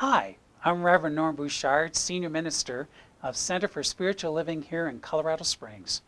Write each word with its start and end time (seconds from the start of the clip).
Hi, 0.00 0.36
I'm 0.62 0.82
Reverend 0.82 1.16
Norm 1.16 1.36
Bouchard, 1.36 1.96
Senior 1.96 2.28
Minister 2.28 2.86
of 3.22 3.34
Center 3.34 3.66
for 3.66 3.82
Spiritual 3.82 4.34
Living 4.34 4.60
here 4.60 4.88
in 4.88 5.00
Colorado 5.00 5.42
Springs. 5.42 6.02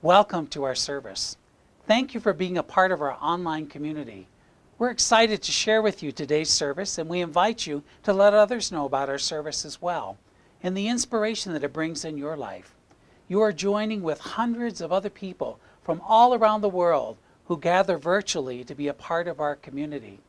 Welcome 0.00 0.46
to 0.46 0.62
our 0.62 0.76
service. 0.76 1.36
Thank 1.88 2.14
you 2.14 2.20
for 2.20 2.32
being 2.32 2.56
a 2.56 2.62
part 2.62 2.92
of 2.92 3.02
our 3.02 3.14
online 3.20 3.66
community. 3.66 4.28
We're 4.78 4.90
excited 4.90 5.42
to 5.42 5.50
share 5.50 5.82
with 5.82 6.04
you 6.04 6.12
today's 6.12 6.50
service, 6.50 6.98
and 6.98 7.10
we 7.10 7.20
invite 7.20 7.66
you 7.66 7.82
to 8.04 8.12
let 8.12 8.32
others 8.32 8.70
know 8.70 8.86
about 8.86 9.08
our 9.08 9.18
service 9.18 9.64
as 9.64 9.82
well 9.82 10.18
and 10.62 10.76
the 10.76 10.86
inspiration 10.86 11.52
that 11.52 11.64
it 11.64 11.72
brings 11.72 12.04
in 12.04 12.16
your 12.16 12.36
life. 12.36 12.76
You 13.26 13.40
are 13.40 13.52
joining 13.52 14.04
with 14.04 14.20
hundreds 14.20 14.80
of 14.80 14.92
other 14.92 15.10
people 15.10 15.58
from 15.82 16.00
all 16.06 16.32
around 16.32 16.60
the 16.60 16.68
world 16.68 17.16
who 17.46 17.58
gather 17.58 17.98
virtually 17.98 18.62
to 18.62 18.74
be 18.76 18.86
a 18.86 18.94
part 18.94 19.26
of 19.26 19.40
our 19.40 19.56
community. 19.56 20.20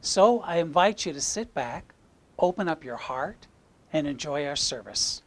So 0.00 0.40
I 0.40 0.56
invite 0.56 1.04
you 1.04 1.12
to 1.12 1.20
sit 1.20 1.52
back, 1.52 1.92
open 2.40 2.68
up 2.68 2.84
your 2.84 2.96
heart, 2.96 3.46
and 3.92 4.06
enjoy 4.06 4.46
our 4.46 4.56
service. 4.56 5.22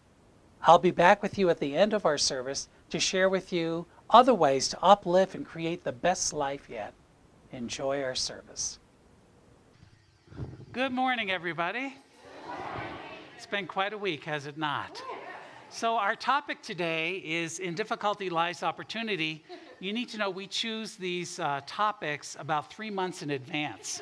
I'll 0.63 0.79
be 0.79 0.91
back 0.91 1.21
with 1.21 1.37
you 1.37 1.49
at 1.49 1.59
the 1.59 1.75
end 1.75 1.93
of 1.93 2.05
our 2.05 2.17
service 2.17 2.69
to 2.89 2.99
share 2.99 3.27
with 3.27 3.51
you 3.51 3.85
other 4.09 4.33
ways 4.33 4.69
to 4.69 4.81
uplift 4.81 5.35
and 5.35 5.45
create 5.45 5.83
the 5.83 5.91
best 5.91 6.31
life 6.31 6.69
yet. 6.69 6.93
Enjoy 7.51 8.01
our 8.01 8.15
service. 8.15 8.79
Good 10.71 10.91
morning, 10.91 11.31
everybody. 11.31 11.95
It's 13.35 13.45
been 13.45 13.67
quite 13.67 13.93
a 13.93 13.97
week, 13.97 14.23
has 14.23 14.47
it 14.47 14.57
not? 14.57 15.03
So, 15.69 15.95
our 15.97 16.15
topic 16.15 16.61
today 16.61 17.21
is 17.25 17.59
In 17.59 17.73
Difficulty 17.73 18.29
Lies 18.29 18.63
Opportunity. 18.63 19.43
You 19.79 19.91
need 19.91 20.07
to 20.09 20.17
know 20.17 20.29
we 20.29 20.47
choose 20.47 20.95
these 20.95 21.39
uh, 21.39 21.61
topics 21.65 22.37
about 22.39 22.71
three 22.71 22.91
months 22.91 23.21
in 23.21 23.31
advance. 23.31 24.01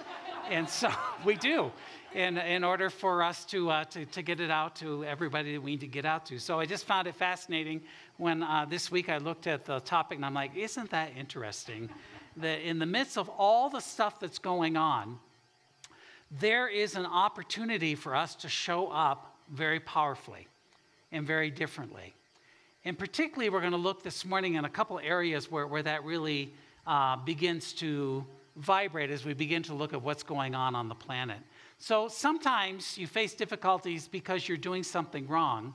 And 0.50 0.68
so 0.70 0.90
we 1.26 1.36
do 1.36 1.72
in, 2.14 2.38
in 2.38 2.64
order 2.64 2.90
for 2.90 3.24
us 3.24 3.46
to, 3.46 3.70
uh, 3.70 3.84
to, 3.86 4.06
to, 4.06 4.22
get 4.22 4.40
it 4.40 4.52
out 4.52 4.76
to 4.78 5.06
everybody 5.06 5.54
that 5.54 5.62
we 5.62 5.72
need 5.72 5.82
to 5.82 5.88
get 5.88 6.06
out 6.06 6.26
to. 6.28 6.40
So 6.40 6.60
I 6.60 6.66
just 6.66 6.86
found 6.86 7.08
it 7.08 7.16
fascinating 7.16 7.82
when 8.18 8.44
uh, 8.44 8.66
this 8.70 8.92
week 8.92 9.10
I 9.10 9.18
looked 9.18 9.48
at 9.48 9.66
the 9.66 9.80
topic 9.80 10.18
and 10.18 10.26
I'm 10.26 10.34
like, 10.34 10.56
isn't 10.56 10.92
that 10.92 11.12
interesting? 11.18 11.90
That 12.38 12.68
in 12.68 12.80
the 12.80 12.86
midst 12.86 13.18
of 13.18 13.30
all 13.30 13.70
the 13.70 13.80
stuff 13.80 14.20
that's 14.20 14.40
going 14.40 14.78
on, 14.78 15.20
there 16.40 16.68
is 16.68 16.96
an 16.96 17.06
opportunity 17.06 17.96
for 17.96 18.16
us 18.16 18.36
to 18.36 18.50
show 18.50 18.88
up 18.88 19.36
very 19.52 19.80
powerfully 19.80 20.48
and 21.12 21.26
very 21.26 21.50
differently. 21.50 22.14
And 22.84 22.98
particularly, 22.98 23.50
we're 23.50 23.60
going 23.60 23.72
to 23.72 23.78
look 23.78 24.04
this 24.04 24.26
morning 24.26 24.56
in 24.56 24.66
a 24.66 24.70
couple 24.70 25.00
areas 25.00 25.52
where, 25.52 25.68
where 25.68 25.84
that 25.84 26.04
really 26.04 26.54
uh, 26.88 27.18
begins 27.18 27.74
to 27.74 28.26
vibrate 28.56 29.12
as 29.12 29.24
we 29.26 29.34
begin 29.34 29.64
to 29.64 29.74
look 29.74 29.94
at 29.94 30.02
what's 30.02 30.24
going 30.24 30.56
on 30.56 30.76
on 30.76 30.88
the 30.88 30.96
planet. 30.96 31.38
So 31.82 32.08
sometimes 32.08 32.96
you 32.96 33.08
face 33.08 33.34
difficulties 33.34 34.08
because 34.08 34.48
you're 34.48 34.56
doing 34.56 34.84
something 34.84 35.28
wrong, 35.28 35.74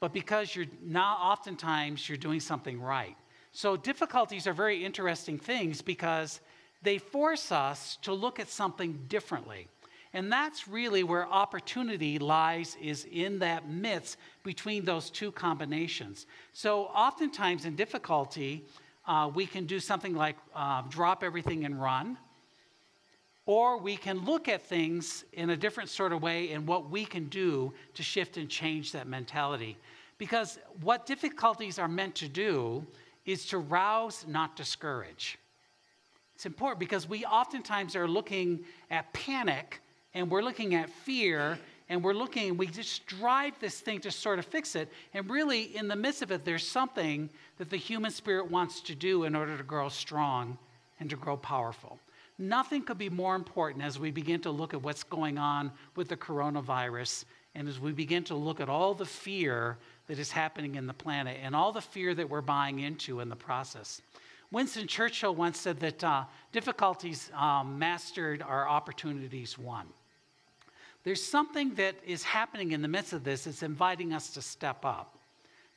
but 0.00 0.14
because 0.14 0.56
you're 0.56 0.64
not 0.82 1.20
oftentimes 1.20 2.08
you're 2.08 2.16
doing 2.16 2.40
something 2.40 2.80
right. 2.80 3.14
So 3.52 3.76
difficulties 3.76 4.46
are 4.46 4.54
very 4.54 4.82
interesting 4.82 5.38
things 5.38 5.82
because 5.82 6.40
they 6.80 6.96
force 6.96 7.52
us 7.52 7.98
to 8.00 8.14
look 8.14 8.40
at 8.40 8.48
something 8.48 8.98
differently. 9.08 9.68
And 10.14 10.32
that's 10.32 10.66
really 10.66 11.02
where 11.02 11.28
opportunity 11.28 12.18
lies, 12.18 12.74
is 12.80 13.06
in 13.12 13.38
that 13.40 13.68
midst 13.68 14.16
between 14.42 14.86
those 14.86 15.10
two 15.10 15.30
combinations. 15.32 16.24
So 16.54 16.84
oftentimes 16.84 17.66
in 17.66 17.76
difficulty, 17.76 18.64
uh, 19.06 19.30
we 19.34 19.44
can 19.44 19.66
do 19.66 19.80
something 19.80 20.14
like 20.14 20.36
uh, 20.54 20.80
drop 20.88 21.22
everything 21.22 21.66
and 21.66 21.78
run. 21.78 22.16
Or 23.46 23.78
we 23.78 23.96
can 23.96 24.24
look 24.24 24.48
at 24.48 24.62
things 24.62 25.24
in 25.32 25.50
a 25.50 25.56
different 25.56 25.88
sort 25.88 26.12
of 26.12 26.20
way 26.20 26.50
and 26.50 26.66
what 26.66 26.90
we 26.90 27.04
can 27.04 27.28
do 27.28 27.72
to 27.94 28.02
shift 28.02 28.36
and 28.36 28.48
change 28.48 28.92
that 28.92 29.06
mentality. 29.06 29.76
Because 30.18 30.58
what 30.82 31.06
difficulties 31.06 31.78
are 31.78 31.88
meant 31.88 32.16
to 32.16 32.28
do 32.28 32.84
is 33.24 33.46
to 33.46 33.58
rouse, 33.58 34.24
not 34.26 34.56
discourage. 34.56 35.38
It's 36.34 36.46
important 36.46 36.80
because 36.80 37.08
we 37.08 37.24
oftentimes 37.24 37.96
are 37.96 38.08
looking 38.08 38.64
at 38.90 39.12
panic 39.12 39.80
and 40.12 40.30
we're 40.30 40.42
looking 40.42 40.74
at 40.74 40.90
fear 40.90 41.58
and 41.88 42.02
we're 42.02 42.14
looking, 42.14 42.56
we 42.56 42.66
just 42.66 43.06
drive 43.06 43.58
this 43.60 43.78
thing 43.80 44.00
to 44.00 44.10
sort 44.10 44.38
of 44.38 44.44
fix 44.44 44.74
it. 44.74 44.90
And 45.14 45.30
really, 45.30 45.76
in 45.76 45.86
the 45.86 45.94
midst 45.94 46.22
of 46.22 46.32
it, 46.32 46.44
there's 46.44 46.66
something 46.66 47.30
that 47.58 47.70
the 47.70 47.76
human 47.76 48.10
spirit 48.10 48.50
wants 48.50 48.80
to 48.82 48.94
do 48.94 49.24
in 49.24 49.36
order 49.36 49.56
to 49.56 49.62
grow 49.62 49.88
strong 49.88 50.58
and 50.98 51.08
to 51.10 51.16
grow 51.16 51.36
powerful. 51.36 51.98
Nothing 52.38 52.82
could 52.82 52.98
be 52.98 53.08
more 53.08 53.34
important 53.34 53.82
as 53.82 53.98
we 53.98 54.10
begin 54.10 54.40
to 54.42 54.50
look 54.50 54.74
at 54.74 54.82
what's 54.82 55.02
going 55.02 55.38
on 55.38 55.72
with 55.94 56.08
the 56.08 56.16
coronavirus 56.16 57.24
and 57.54 57.66
as 57.68 57.80
we 57.80 57.92
begin 57.92 58.22
to 58.24 58.34
look 58.34 58.60
at 58.60 58.68
all 58.68 58.92
the 58.92 59.06
fear 59.06 59.78
that 60.08 60.18
is 60.18 60.30
happening 60.30 60.74
in 60.74 60.86
the 60.86 60.92
planet 60.92 61.38
and 61.42 61.56
all 61.56 61.72
the 61.72 61.80
fear 61.80 62.14
that 62.14 62.28
we're 62.28 62.42
buying 62.42 62.80
into 62.80 63.20
in 63.20 63.30
the 63.30 63.36
process. 63.36 64.02
Winston 64.52 64.86
Churchill 64.86 65.34
once 65.34 65.58
said 65.58 65.80
that 65.80 66.04
uh, 66.04 66.24
difficulties 66.52 67.30
um, 67.34 67.78
mastered 67.78 68.42
are 68.42 68.68
opportunities 68.68 69.58
won. 69.58 69.86
There's 71.02 71.22
something 71.22 71.74
that 71.76 71.96
is 72.04 72.22
happening 72.22 72.72
in 72.72 72.82
the 72.82 72.88
midst 72.88 73.12
of 73.12 73.24
this 73.24 73.44
that's 73.44 73.62
inviting 73.62 74.12
us 74.12 74.30
to 74.30 74.42
step 74.42 74.84
up, 74.84 75.16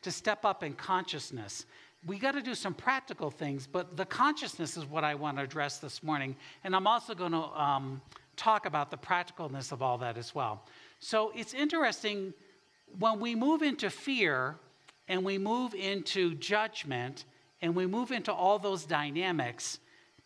to 0.01 0.11
step 0.11 0.43
up 0.43 0.63
in 0.63 0.73
consciousness. 0.73 1.65
We 2.05 2.17
got 2.17 2.31
to 2.31 2.41
do 2.41 2.55
some 2.55 2.73
practical 2.73 3.29
things, 3.29 3.67
but 3.67 3.97
the 3.97 4.05
consciousness 4.05 4.77
is 4.77 4.85
what 4.85 5.03
I 5.03 5.15
want 5.15 5.37
to 5.37 5.43
address 5.43 5.79
this 5.79 6.01
morning. 6.01 6.35
And 6.63 6.75
I'm 6.75 6.87
also 6.87 7.13
going 7.13 7.33
to 7.33 7.43
um, 7.61 8.01
talk 8.37 8.65
about 8.65 8.89
the 8.89 8.97
practicalness 8.97 9.71
of 9.71 9.81
all 9.81 9.97
that 9.97 10.17
as 10.17 10.33
well. 10.33 10.63
So 10.99 11.31
it's 11.35 11.53
interesting 11.53 12.33
when 12.99 13.19
we 13.19 13.35
move 13.35 13.61
into 13.61 13.89
fear 13.89 14.55
and 15.07 15.25
we 15.25 15.37
move 15.37 15.73
into 15.73 16.35
judgment 16.35 17.25
and 17.61 17.75
we 17.75 17.85
move 17.85 18.11
into 18.11 18.31
all 18.31 18.59
those 18.59 18.85
dynamics 18.85 19.79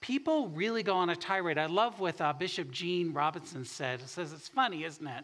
people 0.03 0.49
really 0.49 0.83
go 0.83 0.95
on 0.95 1.09
a 1.09 1.15
tirade. 1.15 1.57
I 1.57 1.65
love 1.67 2.01
what 2.01 2.19
uh, 2.19 2.33
Bishop 2.33 2.69
Gene 2.69 3.13
Robinson 3.13 3.63
said. 3.63 4.01
It 4.01 4.09
says 4.09 4.33
it's 4.33 4.49
funny, 4.49 4.83
isn't 4.83 5.07
it? 5.07 5.23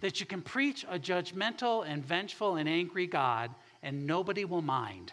That 0.00 0.20
you 0.20 0.24
can 0.24 0.40
preach 0.40 0.86
a 0.88 0.98
judgmental 0.98 1.86
and 1.86 2.02
vengeful 2.02 2.56
and 2.56 2.66
angry 2.66 3.06
God 3.06 3.54
and 3.82 4.06
nobody 4.06 4.46
will 4.46 4.62
mind. 4.62 5.12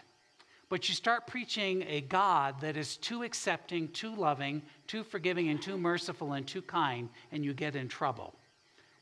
But 0.68 0.88
you 0.88 0.94
start 0.94 1.26
preaching 1.26 1.82
a 1.88 2.02
God 2.02 2.60
that 2.60 2.76
is 2.76 2.96
too 2.96 3.22
accepting, 3.22 3.88
too 3.88 4.14
loving, 4.14 4.62
too 4.86 5.02
forgiving, 5.02 5.48
and 5.48 5.60
too 5.60 5.78
merciful 5.78 6.32
and 6.34 6.46
too 6.46 6.60
kind, 6.60 7.08
and 7.32 7.44
you 7.44 7.54
get 7.54 7.74
in 7.74 7.88
trouble, 7.88 8.34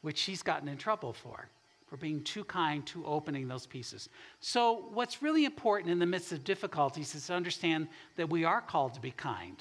which 0.03 0.22
he's 0.22 0.43
gotten 0.43 0.69
in 0.69 0.76
trouble 0.76 1.12
for, 1.12 1.49
for 1.88 1.97
being 1.97 2.22
too 2.22 2.44
kind, 2.44 2.87
too 2.87 3.05
opening 3.05 3.49
those 3.49 3.66
pieces. 3.66 4.09
So, 4.38 4.87
what's 4.93 5.22
really 5.22 5.44
important 5.44 5.91
in 5.91 5.99
the 5.99 6.06
midst 6.06 6.31
of 6.31 6.44
difficulties 6.44 7.16
is 7.16 7.26
to 7.26 7.34
understand 7.34 7.88
that 8.15 8.31
we 8.31 8.44
are 8.44 8.60
called 8.60 8.94
to 8.94 9.00
be 9.00 9.10
kind. 9.10 9.56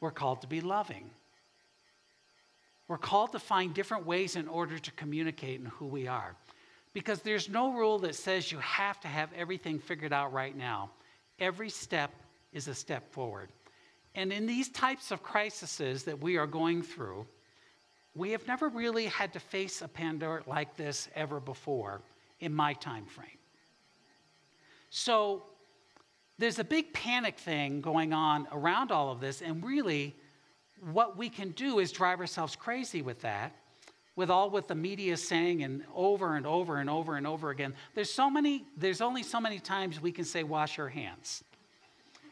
We're 0.00 0.10
called 0.10 0.40
to 0.40 0.48
be 0.48 0.60
loving. 0.60 1.10
We're 2.88 2.98
called 2.98 3.32
to 3.32 3.38
find 3.38 3.74
different 3.74 4.06
ways 4.06 4.34
in 4.34 4.48
order 4.48 4.78
to 4.78 4.90
communicate 4.92 5.60
in 5.60 5.66
who 5.66 5.86
we 5.86 6.08
are. 6.08 6.34
Because 6.98 7.22
there's 7.22 7.48
no 7.48 7.72
rule 7.72 8.00
that 8.00 8.16
says 8.16 8.50
you 8.50 8.58
have 8.58 8.98
to 9.02 9.06
have 9.06 9.30
everything 9.32 9.78
figured 9.78 10.12
out 10.12 10.32
right 10.32 10.56
now. 10.56 10.90
Every 11.38 11.70
step 11.70 12.10
is 12.52 12.66
a 12.66 12.74
step 12.74 13.12
forward. 13.12 13.50
And 14.16 14.32
in 14.32 14.46
these 14.46 14.68
types 14.68 15.12
of 15.12 15.22
crises 15.22 16.02
that 16.02 16.18
we 16.20 16.38
are 16.38 16.46
going 16.48 16.82
through, 16.82 17.24
we 18.16 18.32
have 18.32 18.44
never 18.48 18.68
really 18.68 19.06
had 19.06 19.32
to 19.34 19.38
face 19.38 19.80
a 19.80 19.86
pandemic 19.86 20.48
like 20.48 20.76
this 20.76 21.08
ever 21.14 21.38
before 21.38 22.02
in 22.40 22.52
my 22.52 22.72
time 22.72 23.04
frame. 23.04 23.38
So 24.90 25.44
there's 26.36 26.58
a 26.58 26.64
big 26.64 26.92
panic 26.92 27.38
thing 27.38 27.80
going 27.80 28.12
on 28.12 28.48
around 28.50 28.90
all 28.90 29.12
of 29.12 29.20
this, 29.20 29.40
and 29.40 29.64
really, 29.64 30.16
what 30.90 31.16
we 31.16 31.28
can 31.28 31.50
do 31.50 31.78
is 31.78 31.92
drive 31.92 32.18
ourselves 32.18 32.56
crazy 32.56 33.02
with 33.02 33.20
that, 33.20 33.54
with 34.18 34.30
all 34.30 34.50
what 34.50 34.66
the 34.66 34.74
media 34.74 35.12
is 35.12 35.26
saying, 35.26 35.62
and 35.62 35.84
over 35.94 36.34
and 36.34 36.44
over 36.44 36.78
and 36.78 36.90
over 36.90 37.14
and 37.14 37.24
over 37.24 37.50
again. 37.50 37.72
There's 37.94 38.10
so 38.10 38.28
many. 38.28 38.66
There's 38.76 39.00
only 39.00 39.22
so 39.22 39.40
many 39.40 39.60
times 39.60 40.00
we 40.00 40.10
can 40.10 40.24
say, 40.24 40.42
"Wash 40.42 40.76
your 40.76 40.88
hands." 40.88 41.44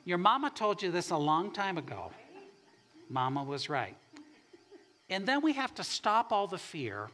Your 0.04 0.18
mama 0.18 0.50
told 0.50 0.82
you 0.82 0.90
this 0.90 1.10
a 1.10 1.16
long 1.16 1.52
time 1.52 1.78
ago. 1.78 2.10
Mama 3.08 3.44
was 3.44 3.68
right. 3.68 3.96
And 5.08 5.26
then 5.26 5.42
we 5.42 5.52
have 5.52 5.72
to 5.76 5.84
stop 5.84 6.32
all 6.32 6.48
the 6.48 6.58
fear, 6.58 7.08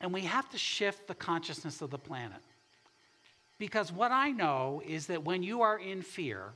and 0.00 0.14
we 0.14 0.22
have 0.22 0.48
to 0.48 0.58
shift 0.58 1.06
the 1.06 1.14
consciousness 1.14 1.82
of 1.82 1.90
the 1.90 1.98
planet. 1.98 2.40
Because 3.58 3.92
what 3.92 4.12
I 4.12 4.30
know 4.30 4.82
is 4.86 5.08
that 5.08 5.22
when 5.22 5.42
you 5.42 5.60
are 5.60 5.78
in 5.78 6.00
fear, 6.00 6.54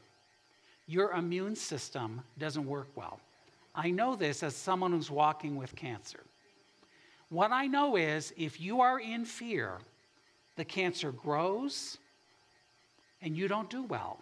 your 0.86 1.10
immune 1.12 1.56
system 1.56 2.22
doesn't 2.38 2.64
work 2.66 2.88
well. 2.94 3.20
I 3.74 3.90
know 3.90 4.16
this 4.16 4.42
as 4.42 4.56
someone 4.56 4.92
who's 4.92 5.10
walking 5.10 5.56
with 5.56 5.76
cancer. 5.76 6.24
What 7.34 7.50
I 7.50 7.66
know 7.66 7.96
is 7.96 8.32
if 8.36 8.60
you 8.60 8.80
are 8.80 9.00
in 9.00 9.24
fear, 9.24 9.78
the 10.54 10.64
cancer 10.64 11.10
grows 11.10 11.98
and 13.20 13.36
you 13.36 13.48
don't 13.48 13.68
do 13.68 13.82
well. 13.82 14.20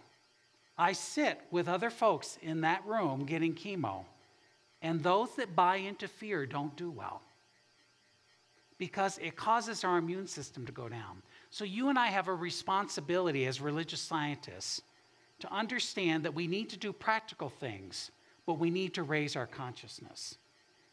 I 0.79 0.93
sit 0.93 1.39
with 1.51 1.67
other 1.67 1.91
folks 1.91 2.39
in 2.41 2.61
that 2.61 2.83
room 2.87 3.25
getting 3.27 3.53
chemo, 3.53 4.05
and 4.81 5.03
those 5.03 5.35
that 5.35 5.55
buy 5.55 5.75
into 5.75 6.07
fear 6.07 6.47
don't 6.47 6.75
do 6.75 6.89
well. 6.89 7.21
because 8.83 9.17
it 9.19 9.35
causes 9.35 9.85
our 9.85 9.97
immune 9.97 10.27
system 10.27 10.65
to 10.65 10.71
go 10.71 10.89
down. 10.89 11.21
So 11.51 11.63
you 11.63 11.87
and 11.89 11.97
I 11.97 12.07
have 12.07 12.27
a 12.27 12.33
responsibility 12.33 13.45
as 13.45 13.61
religious 13.61 14.01
scientists 14.01 14.81
to 15.39 15.51
understand 15.53 16.25
that 16.25 16.33
we 16.33 16.47
need 16.47 16.69
to 16.71 16.77
do 16.77 16.91
practical 16.91 17.49
things, 17.49 18.11
but 18.45 18.55
we 18.55 18.69
need 18.69 18.93
to 18.95 19.03
raise 19.03 19.37
our 19.37 19.47
consciousness. 19.47 20.37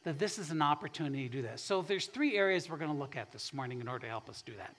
That 0.05 0.19
this 0.19 0.39
is 0.39 0.51
an 0.51 0.63
opportunity 0.63 1.29
to 1.29 1.33
do 1.37 1.43
that. 1.43 1.61
So 1.61 1.83
there's 1.83 2.07
three 2.07 2.37
areas 2.37 2.71
we're 2.71 2.79
going 2.79 2.91
to 2.91 2.97
look 2.97 3.17
at 3.17 3.33
this 3.33 3.53
morning 3.53 3.81
in 3.81 3.89
order 3.89 4.07
to 4.07 4.11
help 4.11 4.31
us 4.31 4.43
do 4.43 4.53
that. 4.57 4.75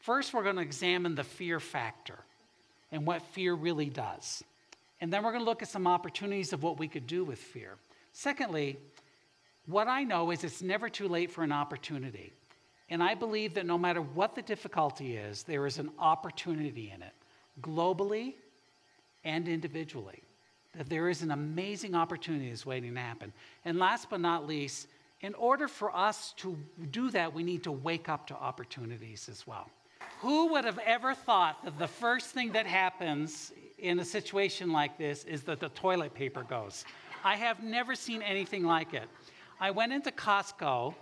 First, 0.00 0.32
we're 0.32 0.42
going 0.44 0.56
to 0.56 0.62
examine 0.62 1.14
the 1.14 1.24
fear 1.24 1.60
factor 1.60 2.18
and 2.90 3.06
what 3.06 3.22
fear 3.22 3.54
really 3.54 3.90
does. 3.90 4.42
And 5.00 5.12
then 5.12 5.22
we're 5.22 5.32
going 5.32 5.44
to 5.44 5.48
look 5.50 5.62
at 5.62 5.68
some 5.68 5.86
opportunities 5.86 6.52
of 6.52 6.62
what 6.62 6.78
we 6.78 6.88
could 6.88 7.06
do 7.06 7.24
with 7.24 7.38
fear. 7.38 7.74
Secondly, 8.12 8.78
what 9.66 9.86
I 9.86 10.02
know 10.04 10.30
is 10.30 10.44
it's 10.44 10.62
never 10.62 10.88
too 10.88 11.08
late 11.08 11.30
for 11.30 11.44
an 11.44 11.52
opportunity. 11.52 12.32
And 12.90 13.02
I 13.02 13.14
believe 13.14 13.54
that 13.54 13.66
no 13.66 13.76
matter 13.76 14.00
what 14.00 14.34
the 14.34 14.42
difficulty 14.42 15.16
is, 15.16 15.42
there 15.42 15.66
is 15.66 15.78
an 15.78 15.90
opportunity 15.98 16.90
in 16.94 17.02
it, 17.02 17.12
globally 17.60 18.34
and 19.24 19.46
individually. 19.46 20.22
That 20.78 20.88
there 20.88 21.08
is 21.08 21.22
an 21.22 21.32
amazing 21.32 21.94
opportunity 21.94 22.48
that's 22.48 22.64
waiting 22.64 22.94
to 22.94 23.00
happen. 23.00 23.32
And 23.64 23.78
last 23.78 24.08
but 24.08 24.20
not 24.20 24.46
least, 24.46 24.86
in 25.20 25.34
order 25.34 25.66
for 25.66 25.94
us 25.94 26.32
to 26.38 26.56
do 26.92 27.10
that, 27.10 27.34
we 27.34 27.42
need 27.42 27.64
to 27.64 27.72
wake 27.72 28.08
up 28.08 28.28
to 28.28 28.34
opportunities 28.34 29.28
as 29.28 29.44
well. 29.44 29.68
Who 30.20 30.52
would 30.52 30.64
have 30.64 30.78
ever 30.78 31.14
thought 31.14 31.64
that 31.64 31.78
the 31.78 31.88
first 31.88 32.28
thing 32.28 32.52
that 32.52 32.64
happens 32.64 33.52
in 33.78 33.98
a 33.98 34.04
situation 34.04 34.72
like 34.72 34.96
this 34.96 35.24
is 35.24 35.42
that 35.42 35.58
the 35.58 35.68
toilet 35.70 36.14
paper 36.14 36.44
goes? 36.44 36.84
I 37.24 37.34
have 37.34 37.60
never 37.62 37.96
seen 37.96 38.22
anything 38.22 38.62
like 38.62 38.94
it. 38.94 39.08
I 39.60 39.72
went 39.72 39.92
into 39.92 40.12
Costco 40.12 40.94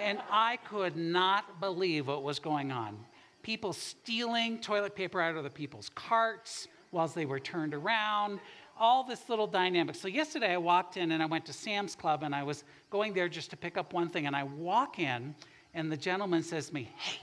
and 0.00 0.18
I 0.30 0.56
could 0.68 0.96
not 0.96 1.60
believe 1.60 2.08
what 2.08 2.22
was 2.22 2.38
going 2.38 2.72
on. 2.72 2.96
People 3.42 3.74
stealing 3.74 4.58
toilet 4.58 4.96
paper 4.96 5.20
out 5.20 5.36
of 5.36 5.44
the 5.44 5.50
people's 5.50 5.90
carts 5.94 6.68
whilst 6.92 7.14
they 7.14 7.26
were 7.26 7.40
turned 7.40 7.74
around, 7.74 8.40
all 8.78 9.04
this 9.04 9.28
little 9.28 9.46
dynamic. 9.46 9.94
So, 9.94 10.08
yesterday 10.08 10.52
I 10.52 10.58
walked 10.58 10.96
in 10.96 11.12
and 11.12 11.22
I 11.22 11.26
went 11.26 11.46
to 11.46 11.52
Sam's 11.52 11.94
Club 11.94 12.22
and 12.22 12.34
I 12.34 12.42
was 12.42 12.64
going 12.90 13.14
there 13.14 13.28
just 13.28 13.50
to 13.50 13.56
pick 13.56 13.76
up 13.76 13.92
one 13.92 14.08
thing. 14.08 14.26
And 14.26 14.34
I 14.34 14.42
walk 14.44 14.98
in 14.98 15.34
and 15.74 15.90
the 15.90 15.96
gentleman 15.96 16.42
says 16.42 16.68
to 16.68 16.74
me, 16.74 16.90
Hey, 16.96 17.20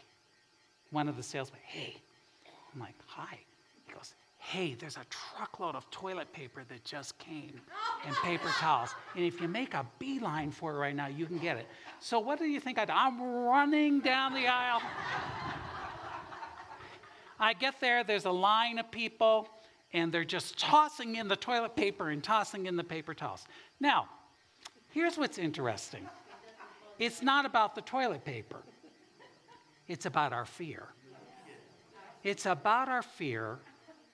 one 0.92 1.08
of 1.08 1.18
the 1.18 1.24
salesmen, 1.24 1.60
hey. 1.66 1.96
I'm 2.74 2.80
like, 2.80 2.96
hi. 3.06 3.40
He 3.86 3.94
goes, 3.94 4.14
hey, 4.38 4.76
there's 4.80 4.98
a 4.98 5.06
truckload 5.10 5.76
of 5.76 5.90
toilet 5.92 6.32
paper 6.34 6.64
that 6.70 6.84
just 6.84 7.18
came 7.18 7.60
and 8.06 8.16
paper 8.18 8.48
towels. 8.60 8.96
And 9.16 9.26
if 9.26 9.42
you 9.42 9.48
make 9.48 9.74
a 9.74 9.86
beeline 10.00 10.52
for 10.52 10.74
it 10.74 10.78
right 10.78 10.96
now, 10.96 11.08
you 11.08 11.26
can 11.26 11.38
get 11.38 11.58
it. 11.58 11.68
So 12.00 12.20
what 12.20 12.40
do 12.40 12.46
you 12.46 12.60
think 12.60 12.78
I 12.78 12.86
do? 12.86 12.94
I'm 12.94 13.22
running 13.22 14.00
down 14.00 14.34
the 14.34 14.48
aisle. 14.48 14.82
I 17.40 17.54
get 17.54 17.80
there, 17.82 18.04
there's 18.04 18.26
a 18.26 18.32
line 18.32 18.78
of 18.78 18.92
people, 18.92 19.50
and 19.94 20.12
they're 20.12 20.24
just 20.24 20.58
tossing 20.58 21.16
in 21.16 21.28
the 21.28 21.36
toilet 21.36 21.76
paper 21.76 22.10
and 22.10 22.24
tossing 22.24 22.66
in 22.66 22.76
the 22.76 22.84
paper 22.84 23.14
towels. 23.14 23.46
Now, 23.80 24.08
here's 24.90 25.18
what's 25.18 25.38
interesting 25.38 26.08
it's 27.00 27.22
not 27.22 27.46
about 27.46 27.76
the 27.76 27.82
toilet 27.82 28.24
paper. 28.24 28.62
It's 29.88 30.06
about 30.06 30.34
our 30.34 30.46
fear. 30.46 30.88
It's 32.24 32.46
about 32.46 32.88
our 32.88 33.02
fear 33.02 33.58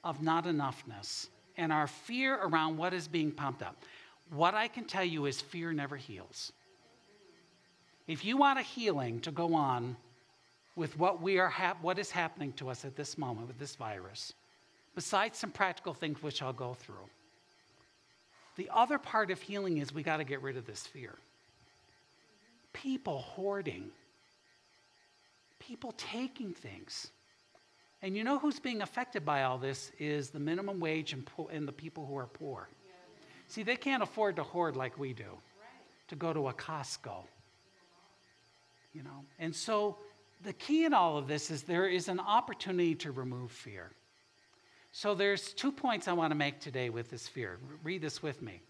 of 0.04 0.24
not 0.24 0.46
enoughness 0.46 1.28
and 1.58 1.74
our 1.74 1.88
fear 1.88 2.36
around 2.36 2.78
what 2.78 2.94
is 2.94 3.08
being 3.08 3.32
pumped 3.32 3.62
up. 3.62 3.84
What 4.30 4.54
I 4.54 4.68
can 4.68 4.86
tell 4.86 5.04
you 5.04 5.26
is 5.26 5.42
fear 5.42 5.74
never 5.74 5.98
heals. 5.98 6.54
If 8.08 8.24
you 8.24 8.38
want 8.38 8.60
a 8.60 8.62
healing 8.62 9.20
to 9.22 9.32
go 9.32 9.54
on 9.54 9.98
with 10.76 10.98
what, 10.98 11.22
we 11.22 11.40
are 11.40 11.52
what 11.82 12.00
is 12.00 12.10
happening 12.10 12.54
to 12.54 12.70
us 12.70 12.86
at 12.86 12.96
this 12.96 13.18
moment 13.18 13.48
with 13.48 13.60
this 13.60 13.76
virus, 13.76 14.34
besides 14.98 15.38
some 15.38 15.52
practical 15.52 15.94
things 15.94 16.24
which 16.24 16.42
I'll 16.42 16.52
go 16.52 16.74
through, 16.74 17.08
the 18.56 18.68
other 18.74 18.98
part 18.98 19.30
of 19.30 19.40
healing 19.40 19.78
is 19.78 19.94
we 19.94 20.02
got 20.02 20.18
to 20.18 20.24
get 20.24 20.42
rid 20.42 20.58
of 20.58 20.66
this 20.66 20.88
fear. 20.88 21.14
People 22.74 23.20
hoarding 23.20 23.92
people 25.60 25.94
taking 25.98 26.54
things. 26.54 27.12
And 28.02 28.16
you 28.16 28.24
know 28.24 28.40
who's 28.40 28.60
being 28.60 28.82
affected 28.82 29.26
by 29.26 29.44
all 29.44 29.58
this 29.58 29.92
is 30.00 30.30
the 30.30 30.40
minimum 30.40 30.80
wage 30.80 31.14
and, 31.14 31.26
po- 31.26 31.50
and 31.52 31.68
the 31.68 31.72
people 31.72 32.06
who 32.06 32.18
are 32.18 32.28
poor. 32.28 32.70
See, 33.48 33.64
they 33.64 33.76
can't 33.76 34.04
afford 34.04 34.36
to 34.38 34.44
hoard 34.44 34.76
like 34.76 34.98
we 34.98 35.14
do, 35.14 35.38
to 36.10 36.16
go 36.16 36.34
to 36.34 36.48
a 36.48 36.54
Costco. 36.54 37.24
You 38.94 39.04
know, 39.04 39.26
and 39.40 39.56
so 39.56 39.98
the 40.44 40.54
key 40.54 40.86
in 40.86 40.94
all 40.94 41.18
of 41.18 41.28
this 41.28 41.52
is 41.52 41.64
there 41.64 41.88
is 41.88 42.08
an 42.08 42.20
opportunity 42.20 42.96
to 42.96 43.12
remove 43.12 43.52
fear. 43.52 43.92
So 44.92 45.13
there's 45.13 45.54
two 45.54 45.72
points 45.72 46.07
I 46.07 46.13
want 46.13 46.31
to 46.31 46.36
make 46.36 46.60
today 46.60 46.89
with 46.89 47.10
this 47.10 47.28
fear. 47.28 47.60
Read 47.84 48.01
this 48.01 48.24
with 48.24 48.42
me. 48.42 48.62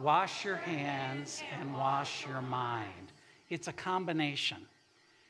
Wash 0.00 0.44
your 0.44 0.56
hands 0.56 1.42
and 1.58 1.74
wash 1.74 2.26
your 2.26 2.40
mind. 2.40 3.12
It's 3.50 3.66
a 3.66 3.72
combination. 3.72 4.58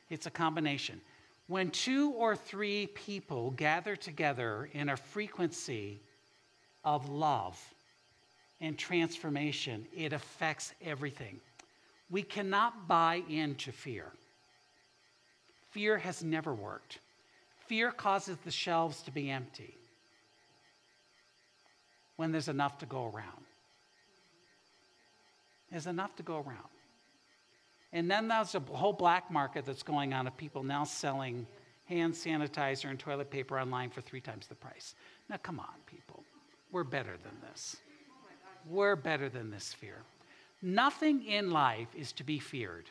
It's 0.09 0.27
a 0.27 0.31
combination. 0.31 1.01
When 1.47 1.71
two 1.71 2.11
or 2.11 2.35
three 2.35 2.87
people 2.87 3.51
gather 3.51 3.95
together 3.95 4.69
in 4.73 4.89
a 4.89 4.97
frequency 4.97 5.99
of 6.83 7.09
love 7.09 7.59
and 8.61 8.77
transformation, 8.77 9.87
it 9.95 10.13
affects 10.13 10.73
everything. 10.83 11.39
We 12.11 12.21
cannot 12.21 12.87
buy 12.87 13.23
into 13.29 13.71
fear. 13.71 14.11
Fear 15.71 15.97
has 15.97 16.23
never 16.23 16.53
worked. 16.53 16.99
Fear 17.65 17.91
causes 17.91 18.37
the 18.45 18.51
shelves 18.51 19.01
to 19.03 19.11
be 19.11 19.31
empty 19.31 19.75
when 22.19 22.33
there's 22.33 22.49
enough 22.49 22.77
to 22.77 22.85
go 22.85 23.05
around. 23.05 23.45
There's 25.71 25.87
enough 25.87 26.17
to 26.17 26.23
go 26.23 26.35
around. 26.35 26.67
And 27.93 28.11
then 28.11 28.27
there's 28.27 28.55
a 28.55 28.59
whole 28.59 28.91
black 28.91 29.31
market 29.31 29.65
that's 29.65 29.83
going 29.83 30.13
on 30.13 30.27
of 30.27 30.35
people 30.35 30.61
now 30.61 30.83
selling 30.83 31.47
hand 31.85 32.13
sanitizer 32.13 32.89
and 32.89 32.99
toilet 32.99 33.31
paper 33.31 33.57
online 33.57 33.89
for 33.89 34.01
three 34.01 34.19
times 34.19 34.47
the 34.47 34.55
price. 34.55 34.95
Now, 35.29 35.37
come 35.37 35.61
on, 35.61 35.73
people. 35.85 36.25
We're 36.73 36.83
better 36.83 37.15
than 37.23 37.31
this. 37.49 37.77
We're 38.69 38.97
better 38.97 39.29
than 39.29 39.49
this 39.49 39.71
fear. 39.71 39.99
Nothing 40.61 41.23
in 41.23 41.51
life 41.51 41.87
is 41.95 42.11
to 42.11 42.25
be 42.25 42.37
feared, 42.37 42.89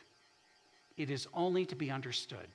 it 0.97 1.11
is 1.11 1.27
only 1.35 1.67
to 1.67 1.75
be 1.75 1.91
understood. 1.91 2.47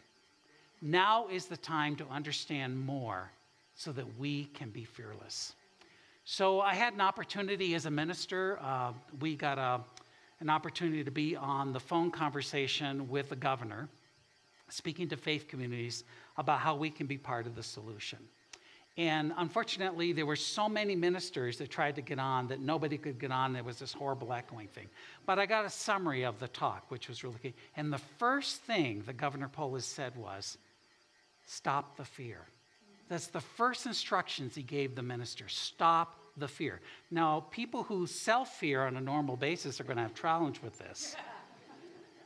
Now 0.82 1.28
is 1.28 1.46
the 1.46 1.56
time 1.56 1.94
to 1.96 2.06
understand 2.08 2.76
more 2.76 3.30
so 3.76 3.92
that 3.92 4.18
we 4.18 4.46
can 4.54 4.70
be 4.70 4.82
fearless. 4.82 5.54
So, 6.24 6.60
I 6.60 6.74
had 6.74 6.94
an 6.94 7.00
opportunity 7.00 7.74
as 7.74 7.86
a 7.86 7.90
minister. 7.90 8.58
Uh, 8.62 8.92
we 9.20 9.36
got 9.36 9.58
a 9.58 9.80
an 10.40 10.50
opportunity 10.50 11.04
to 11.04 11.10
be 11.10 11.36
on 11.36 11.72
the 11.72 11.80
phone 11.80 12.10
conversation 12.10 13.08
with 13.08 13.30
the 13.30 13.36
governor, 13.36 13.88
speaking 14.68 15.08
to 15.08 15.16
faith 15.16 15.48
communities 15.48 16.04
about 16.36 16.58
how 16.58 16.74
we 16.74 16.90
can 16.90 17.06
be 17.06 17.16
part 17.16 17.46
of 17.46 17.54
the 17.54 17.62
solution. 17.62 18.18
And 18.96 19.32
unfortunately, 19.36 20.12
there 20.12 20.26
were 20.26 20.36
so 20.36 20.68
many 20.68 20.94
ministers 20.94 21.58
that 21.58 21.70
tried 21.70 21.96
to 21.96 22.02
get 22.02 22.18
on 22.18 22.46
that 22.48 22.60
nobody 22.60 22.96
could 22.96 23.18
get 23.18 23.32
on. 23.32 23.52
There 23.52 23.64
was 23.64 23.78
this 23.78 23.92
horrible 23.92 24.32
echoing 24.32 24.68
thing. 24.68 24.88
But 25.26 25.38
I 25.38 25.46
got 25.46 25.64
a 25.64 25.70
summary 25.70 26.24
of 26.24 26.38
the 26.38 26.48
talk, 26.48 26.90
which 26.90 27.08
was 27.08 27.24
really 27.24 27.38
key. 27.42 27.54
And 27.76 27.92
the 27.92 27.98
first 28.18 28.62
thing 28.62 29.02
that 29.06 29.16
Governor 29.16 29.48
Polis 29.48 29.84
said 29.84 30.14
was 30.14 30.58
stop 31.46 31.96
the 31.96 32.04
fear. 32.04 32.46
That's 33.08 33.26
the 33.26 33.40
first 33.40 33.86
instructions 33.86 34.54
he 34.54 34.62
gave 34.62 34.94
the 34.94 35.02
minister 35.02 35.48
stop 35.48 36.18
the 36.36 36.48
fear. 36.48 36.80
Now, 37.10 37.46
people 37.50 37.82
who 37.82 38.06
self 38.06 38.56
fear 38.56 38.86
on 38.86 38.96
a 38.96 39.00
normal 39.00 39.36
basis 39.36 39.80
are 39.80 39.84
going 39.84 39.96
to 39.96 40.02
have 40.02 40.14
challenge 40.14 40.60
with 40.62 40.78
this. 40.78 41.16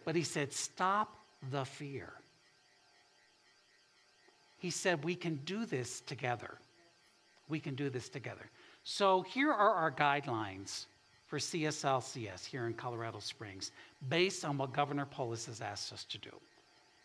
But 0.04 0.16
he 0.16 0.23
said, 0.23 0.54
stop 0.54 1.18
the 1.50 1.66
fear. 1.66 2.11
He 4.56 4.70
said, 4.70 5.04
we 5.04 5.14
can 5.14 5.37
do 5.44 5.66
this 5.66 6.00
together. 6.00 6.54
We 7.47 7.61
can 7.61 7.75
do 7.75 7.90
this 7.90 8.08
together. 8.08 8.50
So 8.85 9.20
here 9.20 9.52
are 9.52 9.75
our 9.75 9.92
guidelines 9.92 10.87
for 11.26 11.38
CSLCS 11.38 12.47
here 12.47 12.66
in 12.66 12.73
Colorado 12.73 13.18
Springs 13.18 13.70
based 14.08 14.47
on 14.47 14.56
what 14.56 14.73
Governor 14.73 15.04
Polis 15.04 15.44
has 15.44 15.61
asked 15.61 15.92
us 15.92 16.04
to 16.04 16.16
do. 16.16 16.30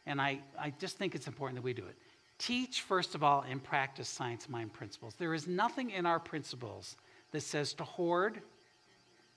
And 0.05 0.21
I, 0.21 0.39
I 0.57 0.71
just 0.79 0.97
think 0.97 1.13
it's 1.13 1.27
important 1.27 1.57
that 1.57 1.63
we 1.63 1.73
do 1.73 1.85
it. 1.85 1.97
Teach, 2.37 2.81
first 2.81 3.15
of 3.15 3.23
all, 3.23 3.45
and 3.49 3.63
practice 3.63 4.09
science 4.09 4.49
mind 4.49 4.73
principles. 4.73 5.15
There 5.15 5.33
is 5.33 5.47
nothing 5.47 5.91
in 5.91 6.05
our 6.05 6.19
principles 6.19 6.97
that 7.31 7.41
says 7.41 7.73
to 7.75 7.83
hoard, 7.83 8.41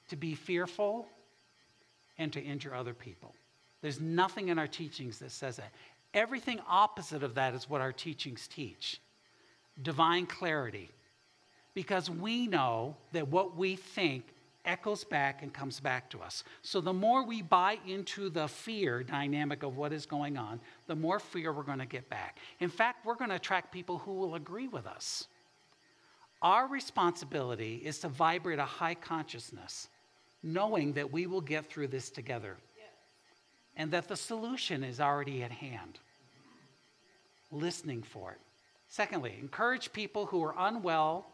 to 0.09 0.17
be 0.17 0.35
fearful, 0.35 1.07
and 2.19 2.33
to 2.33 2.41
injure 2.41 2.75
other 2.75 2.95
people. 2.95 3.35
There's 3.83 4.01
nothing 4.01 4.49
in 4.49 4.59
our 4.59 4.67
teachings 4.67 5.19
that 5.19 5.31
says 5.31 5.57
that. 5.57 5.73
Everything 6.15 6.61
opposite 6.69 7.23
of 7.23 7.35
that 7.35 7.55
is 7.55 7.69
what 7.69 7.81
our 7.81 7.93
teachings 7.93 8.49
teach 8.49 9.01
divine 9.83 10.27
clarity. 10.27 10.91
Because 11.75 12.09
we 12.09 12.47
know 12.47 12.97
that 13.13 13.29
what 13.29 13.57
we 13.57 13.77
think 13.77 14.25
echoes 14.67 15.05
back 15.05 15.43
and 15.43 15.53
comes 15.53 15.81
back 15.81 16.11
to 16.11 16.21
us. 16.21 16.45
So 16.63 16.81
the 16.81 16.93
more 16.93 17.25
we 17.25 17.41
buy 17.41 17.79
into 17.87 18.29
the 18.29 18.49
fear 18.49 19.03
dynamic 19.03 19.63
of 19.63 19.77
what 19.77 19.93
is 19.93 20.05
going 20.05 20.37
on, 20.37 20.61
the 20.87 20.97
more 20.97 21.19
fear 21.19 21.53
we're 21.53 21.63
going 21.63 21.79
to 21.79 21.87
get 21.87 22.11
back. 22.11 22.39
In 22.61 22.69
fact, 22.69 23.07
we're 23.07 23.15
going 23.15 23.31
to 23.31 23.37
attract 23.37 23.73
people 23.73 23.99
who 23.99 24.15
will 24.15 24.35
agree 24.35 24.69
with 24.69 24.87
us. 24.87 25.29
Our 26.43 26.67
responsibility 26.69 27.77
is 27.77 27.99
to 28.01 28.09
vibrate 28.09 28.59
a 28.59 28.65
high 28.65 28.95
consciousness, 28.95 29.89
knowing 30.43 30.93
that 30.95 31.11
we 31.11 31.27
will 31.27 31.41
get 31.41 31.67
through 31.67 31.89
this 31.89 32.11
together 32.11 32.57
and 33.77 33.91
that 33.91 34.09
the 34.09 34.17
solution 34.17 34.83
is 34.83 35.01
already 35.01 35.43
at 35.43 35.53
hand. 35.53 36.01
Listening 37.53 38.03
for 38.03 38.33
it. 38.33 38.41
Secondly, 38.89 39.37
encourage 39.41 39.93
people 39.93 40.27
who 40.27 40.43
are 40.43 40.55
unwell 40.59 41.27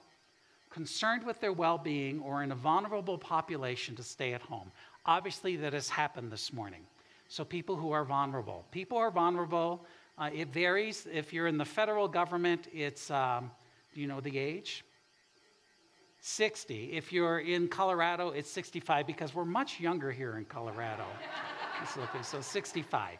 concerned 0.72 1.24
with 1.24 1.40
their 1.40 1.52
well 1.52 1.78
being 1.78 2.20
or 2.20 2.42
in 2.42 2.52
a 2.52 2.54
vulnerable 2.54 3.18
population 3.18 3.94
to 3.96 4.02
stay 4.02 4.32
at 4.32 4.42
home. 4.42 4.72
Obviously, 5.06 5.56
that 5.56 5.72
has 5.72 5.88
happened 5.88 6.30
this 6.32 6.52
morning. 6.52 6.82
So, 7.28 7.44
people 7.44 7.76
who 7.76 7.92
are 7.92 8.04
vulnerable. 8.04 8.64
People 8.70 8.98
are 8.98 9.10
vulnerable. 9.10 9.86
Uh, 10.18 10.30
it 10.32 10.48
varies. 10.48 11.06
If 11.10 11.32
you're 11.32 11.46
in 11.46 11.58
the 11.58 11.64
federal 11.64 12.08
government, 12.08 12.68
it's, 12.72 13.10
um, 13.10 13.50
do 13.94 14.00
you 14.00 14.06
know 14.06 14.20
the 14.20 14.38
age? 14.38 14.84
60. 16.20 16.92
If 16.92 17.12
you're 17.12 17.40
in 17.40 17.68
Colorado, 17.68 18.30
it's 18.30 18.50
65 18.50 19.06
because 19.06 19.34
we're 19.34 19.44
much 19.44 19.80
younger 19.80 20.12
here 20.12 20.36
in 20.36 20.44
Colorado. 20.44 21.04
so 22.22 22.40
65 22.40 23.18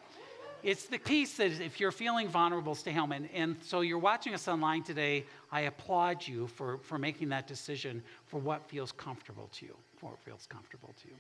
it's 0.63 0.85
the 0.85 0.99
piece 0.99 1.37
that 1.39 1.61
if 1.61 1.81
you're 1.81 1.93
feeling 1.93 2.29
vulnerable, 2.29 2.75
stay 2.75 2.93
home. 2.93 3.13
And, 3.13 3.29
and 3.35 3.57
so 3.63 3.81
you're 3.81 3.99
watching 3.99 4.35
us 4.35 4.47
online 4.49 4.83
today. 4.83 5.25
I 5.51 5.63
applaud 5.63 6.27
you 6.27 6.47
for, 6.47 6.79
for 6.79 6.99
making 6.99 7.29
that 7.31 7.47
decision 7.47 8.03
for 8.27 8.39
what 8.39 8.69
feels 8.69 8.93
comfortable 8.93 9.49
to 9.55 9.67
you, 9.67 9.77
for 9.97 10.11
what 10.11 10.21
feels 10.21 10.47
comfortable 10.49 10.95
to 11.03 11.09
you. 11.09 11.17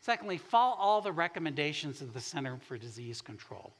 Secondly, 0.00 0.36
follow 0.36 0.74
all 0.76 1.00
the 1.00 1.12
recommendations 1.12 2.02
of 2.02 2.12
the 2.12 2.20
Center 2.20 2.58
for 2.66 2.76
Disease 2.76 3.20
Control. 3.20 3.72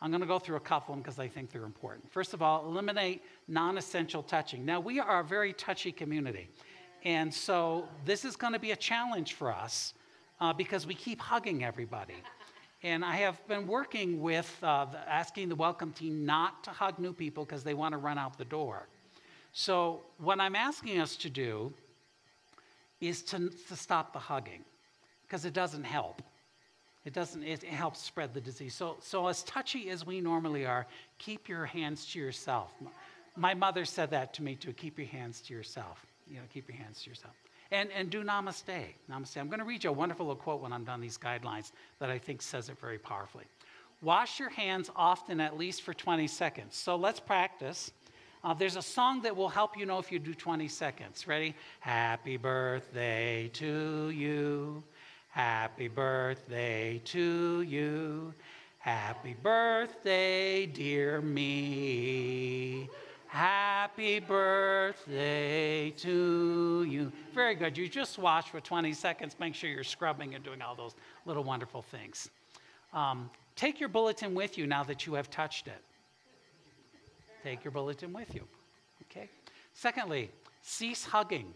I'm 0.00 0.10
going 0.10 0.20
to 0.20 0.26
go 0.26 0.38
through 0.38 0.56
a 0.56 0.60
couple 0.60 0.92
of 0.92 0.96
them 0.96 1.02
because 1.02 1.18
I 1.18 1.28
think 1.28 1.50
they're 1.50 1.64
important. 1.64 2.10
First 2.10 2.34
of 2.34 2.42
all, 2.42 2.66
eliminate 2.66 3.22
non 3.48 3.78
essential 3.78 4.22
touching. 4.22 4.64
Now, 4.64 4.80
we 4.80 5.00
are 5.00 5.20
a 5.20 5.24
very 5.24 5.52
touchy 5.52 5.92
community. 5.92 6.48
And 7.04 7.32
so 7.32 7.88
this 8.04 8.24
is 8.24 8.36
going 8.36 8.52
to 8.52 8.58
be 8.58 8.72
a 8.72 8.76
challenge 8.76 9.34
for 9.34 9.52
us 9.52 9.94
uh, 10.40 10.52
because 10.52 10.86
we 10.86 10.94
keep 10.94 11.20
hugging 11.20 11.64
everybody. 11.64 12.14
And 12.86 13.04
I 13.04 13.16
have 13.16 13.44
been 13.48 13.66
working 13.66 14.20
with 14.20 14.48
uh, 14.62 14.86
asking 15.08 15.48
the 15.48 15.56
welcome 15.56 15.90
team 15.90 16.24
not 16.24 16.62
to 16.62 16.70
hug 16.70 17.00
new 17.00 17.12
people 17.12 17.44
because 17.44 17.64
they 17.64 17.74
want 17.74 17.94
to 17.94 17.98
run 17.98 18.16
out 18.16 18.38
the 18.38 18.44
door. 18.44 18.86
So, 19.52 20.02
what 20.18 20.38
I'm 20.38 20.54
asking 20.54 21.00
us 21.00 21.16
to 21.16 21.28
do 21.28 21.72
is 23.00 23.22
to, 23.22 23.50
to 23.66 23.74
stop 23.74 24.12
the 24.12 24.20
hugging 24.20 24.62
because 25.26 25.44
it 25.44 25.52
doesn't 25.52 25.82
help. 25.82 26.22
It 27.04 27.12
doesn't, 27.12 27.42
it, 27.42 27.64
it 27.64 27.70
helps 27.70 28.00
spread 28.00 28.32
the 28.32 28.40
disease. 28.40 28.76
So, 28.76 28.98
so, 29.00 29.26
as 29.26 29.42
touchy 29.42 29.90
as 29.90 30.06
we 30.06 30.20
normally 30.20 30.64
are, 30.64 30.86
keep 31.18 31.48
your 31.48 31.66
hands 31.66 32.06
to 32.12 32.20
yourself. 32.20 32.70
My 33.36 33.54
mother 33.54 33.84
said 33.84 34.10
that 34.10 34.32
to 34.34 34.44
me 34.44 34.54
too 34.54 34.72
keep 34.72 34.96
your 34.96 35.08
hands 35.08 35.40
to 35.40 35.54
yourself. 35.54 36.06
You 36.30 36.36
know, 36.36 36.42
keep 36.54 36.68
your 36.68 36.78
hands 36.78 37.02
to 37.02 37.10
yourself. 37.10 37.34
And, 37.70 37.90
and 37.92 38.10
do 38.10 38.22
namaste. 38.22 38.94
Namaste. 39.10 39.38
I'm 39.38 39.48
going 39.48 39.58
to 39.58 39.64
read 39.64 39.84
you 39.84 39.90
a 39.90 39.92
wonderful 39.92 40.26
little 40.26 40.40
quote 40.40 40.60
when 40.60 40.72
I'm 40.72 40.84
done 40.84 41.00
these 41.00 41.18
guidelines 41.18 41.72
that 41.98 42.10
I 42.10 42.18
think 42.18 42.42
says 42.42 42.68
it 42.68 42.78
very 42.78 42.98
powerfully. 42.98 43.44
Wash 44.02 44.38
your 44.38 44.50
hands 44.50 44.90
often, 44.94 45.40
at 45.40 45.56
least 45.56 45.82
for 45.82 45.94
20 45.94 46.26
seconds. 46.26 46.76
So 46.76 46.96
let's 46.96 47.18
practice. 47.18 47.90
Uh, 48.44 48.54
there's 48.54 48.76
a 48.76 48.82
song 48.82 49.22
that 49.22 49.34
will 49.34 49.48
help 49.48 49.76
you 49.76 49.86
know 49.86 49.98
if 49.98 50.12
you 50.12 50.18
do 50.18 50.34
20 50.34 50.68
seconds. 50.68 51.26
Ready? 51.26 51.54
Happy 51.80 52.36
birthday 52.36 53.50
to 53.54 54.10
you. 54.10 54.84
Happy 55.30 55.88
birthday 55.88 57.00
to 57.04 57.62
you. 57.62 58.32
Happy 58.78 59.34
birthday, 59.42 60.64
dear 60.66 61.20
me. 61.20 62.25
Happy 63.86 64.18
birthday 64.18 65.90
to 65.90 66.84
you. 66.90 67.12
Very 67.32 67.54
good. 67.54 67.78
You 67.78 67.88
just 67.88 68.18
wash 68.18 68.48
for 68.48 68.58
20 68.58 68.92
seconds. 68.92 69.36
Make 69.38 69.54
sure 69.54 69.70
you're 69.70 69.84
scrubbing 69.84 70.34
and 70.34 70.42
doing 70.42 70.60
all 70.60 70.74
those 70.74 70.96
little 71.24 71.44
wonderful 71.44 71.82
things. 71.82 72.28
Um, 72.92 73.30
take 73.54 73.78
your 73.78 73.88
bulletin 73.88 74.34
with 74.34 74.58
you 74.58 74.66
now 74.66 74.82
that 74.82 75.06
you 75.06 75.14
have 75.14 75.30
touched 75.30 75.68
it. 75.68 75.80
Take 77.44 77.62
your 77.62 77.70
bulletin 77.70 78.12
with 78.12 78.34
you. 78.34 78.42
Okay? 79.04 79.28
Secondly, 79.72 80.32
cease 80.62 81.04
hugging. 81.04 81.54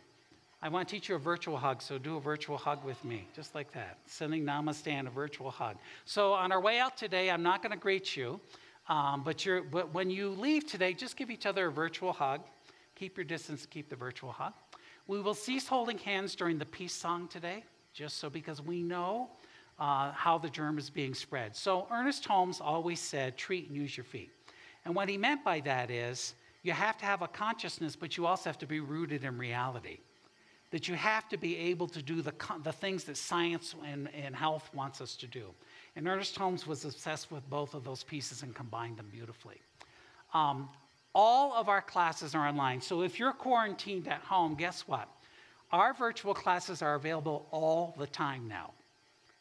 I 0.63 0.69
want 0.69 0.87
to 0.87 0.95
teach 0.95 1.09
you 1.09 1.17
a 1.17 1.19
virtual 1.19 1.57
hug, 1.57 1.83
so 1.83 1.99
do 1.99 2.17
a 2.17 2.21
virtual 2.21 2.57
hug 2.57 2.85
with 2.85 3.05
me, 3.05 3.27
just 3.35 3.57
like 3.57 3.73
that. 3.73 3.99
Sending 4.07 4.45
namaste 4.45 4.87
and 4.87 5.09
a 5.09 5.11
virtual 5.11 5.51
hug. 5.51 5.79
So, 6.05 6.35
on 6.35 6.53
our 6.53 6.61
way 6.61 6.79
out 6.79 6.97
today, 6.97 7.29
I'm 7.29 7.43
not 7.43 7.61
going 7.61 7.73
to 7.73 7.79
greet 7.79 8.17
you. 8.17 8.41
Um, 8.91 9.23
but, 9.25 9.47
you're, 9.47 9.63
but 9.63 9.95
when 9.95 10.11
you 10.11 10.31
leave 10.31 10.67
today, 10.67 10.93
just 10.93 11.17
give 11.17 11.31
each 11.31 11.47
other 11.47 11.69
a 11.69 11.73
virtual 11.73 12.13
hug. 12.13 12.41
Keep 12.97 13.17
your 13.17 13.25
distance, 13.25 13.65
keep 13.65 13.89
the 13.89 13.95
virtual 13.95 14.33
hug. 14.33 14.53
We 15.07 15.21
will 15.21 15.35
cease 15.35 15.69
holding 15.69 15.97
hands 15.97 16.35
during 16.35 16.59
the 16.59 16.67
peace 16.67 16.93
song 16.93 17.29
today, 17.29 17.63
just 17.95 18.19
so 18.19 18.29
because 18.29 18.61
we 18.61 18.83
know 18.83 19.31
uh, 19.79 20.11
how 20.11 20.39
the 20.39 20.51
germ 20.51 20.77
is 20.77 20.91
being 20.91 21.15
spread. 21.15 21.55
So 21.55 21.87
Ernest 21.91 22.27
Holmes 22.27 22.61
always 22.61 22.99
said, 22.99 23.37
treat 23.39 23.69
and 23.69 23.77
use 23.77 23.97
your 23.97 24.05
feet. 24.05 24.31
And 24.85 24.95
what 24.95 25.09
he 25.09 25.17
meant 25.17 25.45
by 25.45 25.61
that 25.61 25.91
is 25.91 26.35
you 26.65 26.73
have 26.73 26.99
to 26.99 27.05
have 27.05 27.23
a 27.23 27.29
consciousness, 27.29 27.95
but 27.95 28.17
you 28.17 28.27
also 28.27 28.51
have 28.51 28.59
to 28.59 28.67
be 28.67 28.81
rooted 28.81 29.23
in 29.23 29.39
reality. 29.39 29.99
That 30.73 30.89
you 30.89 30.97
have 30.97 31.29
to 31.29 31.37
be 31.37 31.57
able 31.57 31.87
to 31.89 32.03
do 32.03 32.23
the, 32.23 32.35
the 32.65 32.73
things 32.73 33.05
that 33.05 33.17
science 33.17 33.75
and, 33.87 34.09
and 34.15 34.35
health 34.35 34.69
wants 34.75 35.01
us 35.01 35.15
to 35.17 35.27
do. 35.29 35.55
And 35.97 36.07
Ernest 36.07 36.37
Holmes 36.37 36.67
was 36.67 36.85
obsessed 36.85 37.31
with 37.31 37.49
both 37.51 37.75
of 37.75 37.85
those 37.85 38.03
pieces 38.05 38.43
and 38.43 38.55
combined 38.55 38.97
them 38.97 39.09
beautifully. 39.13 39.61
Um, 40.33 40.69
all 41.15 41.53
of 41.55 41.69
our 41.69 41.83
classes 41.83 42.35
are 42.35 42.47
online. 42.47 42.81
So 42.81 43.03
if 43.03 43.19
you're 43.19 43.33
quarantined 43.33 44.07
at 44.09 44.21
home, 44.21 44.55
guess 44.55 44.87
what? 44.87 45.09
Our 45.73 45.93
virtual 45.93 46.35
classes 46.35 46.83
are 46.83 46.95
available 46.95 47.47
all 47.51 47.95
the 47.99 48.07
time 48.07 48.49
now. 48.49 48.73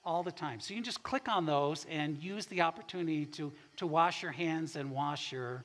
All 0.06 0.24
the 0.24 0.32
time. 0.32 0.60
So 0.60 0.74
you 0.74 0.78
can 0.78 0.84
just 0.84 1.04
click 1.04 1.28
on 1.28 1.46
those 1.46 1.86
and 1.90 2.18
use 2.18 2.46
the 2.48 2.62
opportunity 2.62 3.26
to, 3.28 3.52
to 3.78 3.86
wash 3.86 4.24
your 4.24 4.32
hands 4.32 4.76
and 4.76 4.92
wash 4.92 5.32
your 5.32 5.64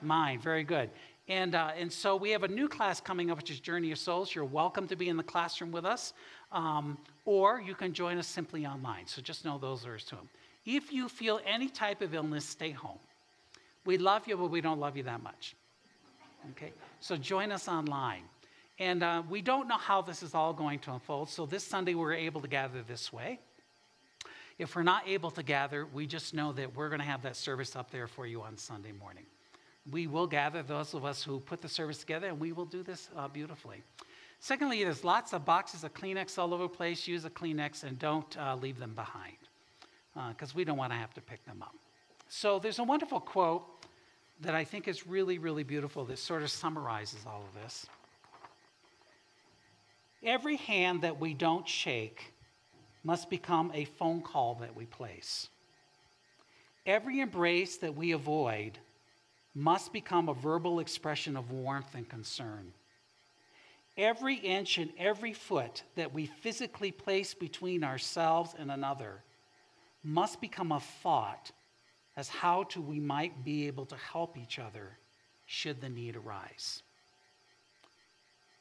mind. 0.00 0.42
Very 0.42 0.64
good. 0.64 0.88
And, 1.30 1.54
uh, 1.54 1.70
and 1.76 1.92
so 1.92 2.16
we 2.16 2.30
have 2.30 2.42
a 2.42 2.48
new 2.48 2.68
class 2.68 3.00
coming 3.00 3.30
up, 3.30 3.36
which 3.36 3.52
is 3.52 3.60
Journey 3.60 3.92
of 3.92 3.98
Souls. 4.00 4.34
You're 4.34 4.44
welcome 4.44 4.88
to 4.88 4.96
be 4.96 5.08
in 5.08 5.16
the 5.16 5.22
classroom 5.22 5.70
with 5.70 5.84
us, 5.84 6.12
um, 6.50 6.98
or 7.24 7.60
you 7.60 7.76
can 7.76 7.92
join 7.92 8.18
us 8.18 8.26
simply 8.26 8.66
online. 8.66 9.06
So 9.06 9.22
just 9.22 9.44
know 9.44 9.56
those 9.56 9.86
are 9.86 9.96
to 9.96 10.16
them. 10.16 10.28
If 10.66 10.92
you 10.92 11.08
feel 11.08 11.40
any 11.46 11.68
type 11.68 12.02
of 12.02 12.14
illness, 12.14 12.44
stay 12.44 12.72
home. 12.72 12.98
We 13.86 13.96
love 13.96 14.26
you, 14.26 14.36
but 14.36 14.50
we 14.50 14.60
don't 14.60 14.80
love 14.80 14.96
you 14.96 15.04
that 15.04 15.22
much. 15.22 15.54
Okay? 16.50 16.72
So 16.98 17.16
join 17.16 17.52
us 17.52 17.68
online. 17.68 18.22
And 18.80 19.04
uh, 19.04 19.22
we 19.30 19.40
don't 19.40 19.68
know 19.68 19.78
how 19.78 20.02
this 20.02 20.24
is 20.24 20.34
all 20.34 20.52
going 20.52 20.80
to 20.80 20.94
unfold. 20.94 21.28
So 21.28 21.46
this 21.46 21.62
Sunday, 21.62 21.94
we're 21.94 22.12
able 22.12 22.40
to 22.40 22.48
gather 22.48 22.82
this 22.82 23.12
way. 23.12 23.38
If 24.58 24.74
we're 24.74 24.82
not 24.82 25.06
able 25.06 25.30
to 25.30 25.44
gather, 25.44 25.86
we 25.86 26.08
just 26.08 26.34
know 26.34 26.52
that 26.54 26.74
we're 26.74 26.88
going 26.88 27.00
to 27.00 27.06
have 27.06 27.22
that 27.22 27.36
service 27.36 27.76
up 27.76 27.92
there 27.92 28.08
for 28.08 28.26
you 28.26 28.42
on 28.42 28.56
Sunday 28.56 28.90
morning 28.90 29.26
we 29.90 30.06
will 30.06 30.26
gather 30.26 30.62
those 30.62 30.94
of 30.94 31.04
us 31.04 31.22
who 31.22 31.40
put 31.40 31.60
the 31.60 31.68
service 31.68 31.98
together, 31.98 32.28
and 32.28 32.38
we 32.38 32.52
will 32.52 32.64
do 32.64 32.82
this 32.82 33.08
uh, 33.16 33.28
beautifully. 33.28 33.82
Secondly, 34.40 34.82
there's 34.82 35.04
lots 35.04 35.32
of 35.32 35.44
boxes 35.44 35.84
of 35.84 35.92
Kleenex 35.92 36.38
all 36.38 36.54
over 36.54 36.62
the 36.64 36.68
place. 36.68 37.06
Use 37.06 37.24
a 37.24 37.30
Kleenex 37.30 37.84
and 37.84 37.98
don't 37.98 38.36
uh, 38.38 38.56
leave 38.56 38.78
them 38.78 38.94
behind 38.94 39.36
because 40.14 40.50
uh, 40.50 40.56
we 40.56 40.64
don't 40.64 40.78
want 40.78 40.92
to 40.92 40.98
have 40.98 41.12
to 41.14 41.20
pick 41.20 41.44
them 41.44 41.62
up. 41.62 41.74
So 42.28 42.58
there's 42.58 42.78
a 42.78 42.84
wonderful 42.84 43.20
quote 43.20 43.64
that 44.40 44.54
I 44.54 44.64
think 44.64 44.88
is 44.88 45.06
really, 45.06 45.38
really 45.38 45.62
beautiful 45.62 46.04
that 46.06 46.18
sort 46.18 46.42
of 46.42 46.50
summarizes 46.50 47.20
all 47.26 47.42
of 47.42 47.62
this. 47.62 47.86
Every 50.22 50.56
hand 50.56 51.02
that 51.02 51.18
we 51.20 51.34
don't 51.34 51.68
shake 51.68 52.32
must 53.04 53.30
become 53.30 53.70
a 53.74 53.84
phone 53.84 54.22
call 54.22 54.54
that 54.56 54.74
we 54.74 54.86
place. 54.86 55.48
Every 56.86 57.20
embrace 57.20 57.76
that 57.78 57.94
we 57.94 58.12
avoid 58.12 58.78
must 59.54 59.92
become 59.92 60.28
a 60.28 60.34
verbal 60.34 60.80
expression 60.80 61.36
of 61.36 61.50
warmth 61.50 61.94
and 61.94 62.08
concern. 62.08 62.72
Every 63.96 64.36
inch 64.36 64.78
and 64.78 64.90
every 64.98 65.32
foot 65.32 65.82
that 65.96 66.14
we 66.14 66.26
physically 66.26 66.92
place 66.92 67.34
between 67.34 67.84
ourselves 67.84 68.54
and 68.58 68.70
another 68.70 69.22
must 70.02 70.40
become 70.40 70.72
a 70.72 70.80
thought 70.80 71.50
as 72.16 72.28
how 72.28 72.64
to 72.64 72.80
we 72.80 73.00
might 73.00 73.44
be 73.44 73.66
able 73.66 73.86
to 73.86 73.96
help 73.96 74.38
each 74.38 74.58
other 74.58 74.98
should 75.46 75.80
the 75.80 75.88
need 75.88 76.16
arise. 76.16 76.82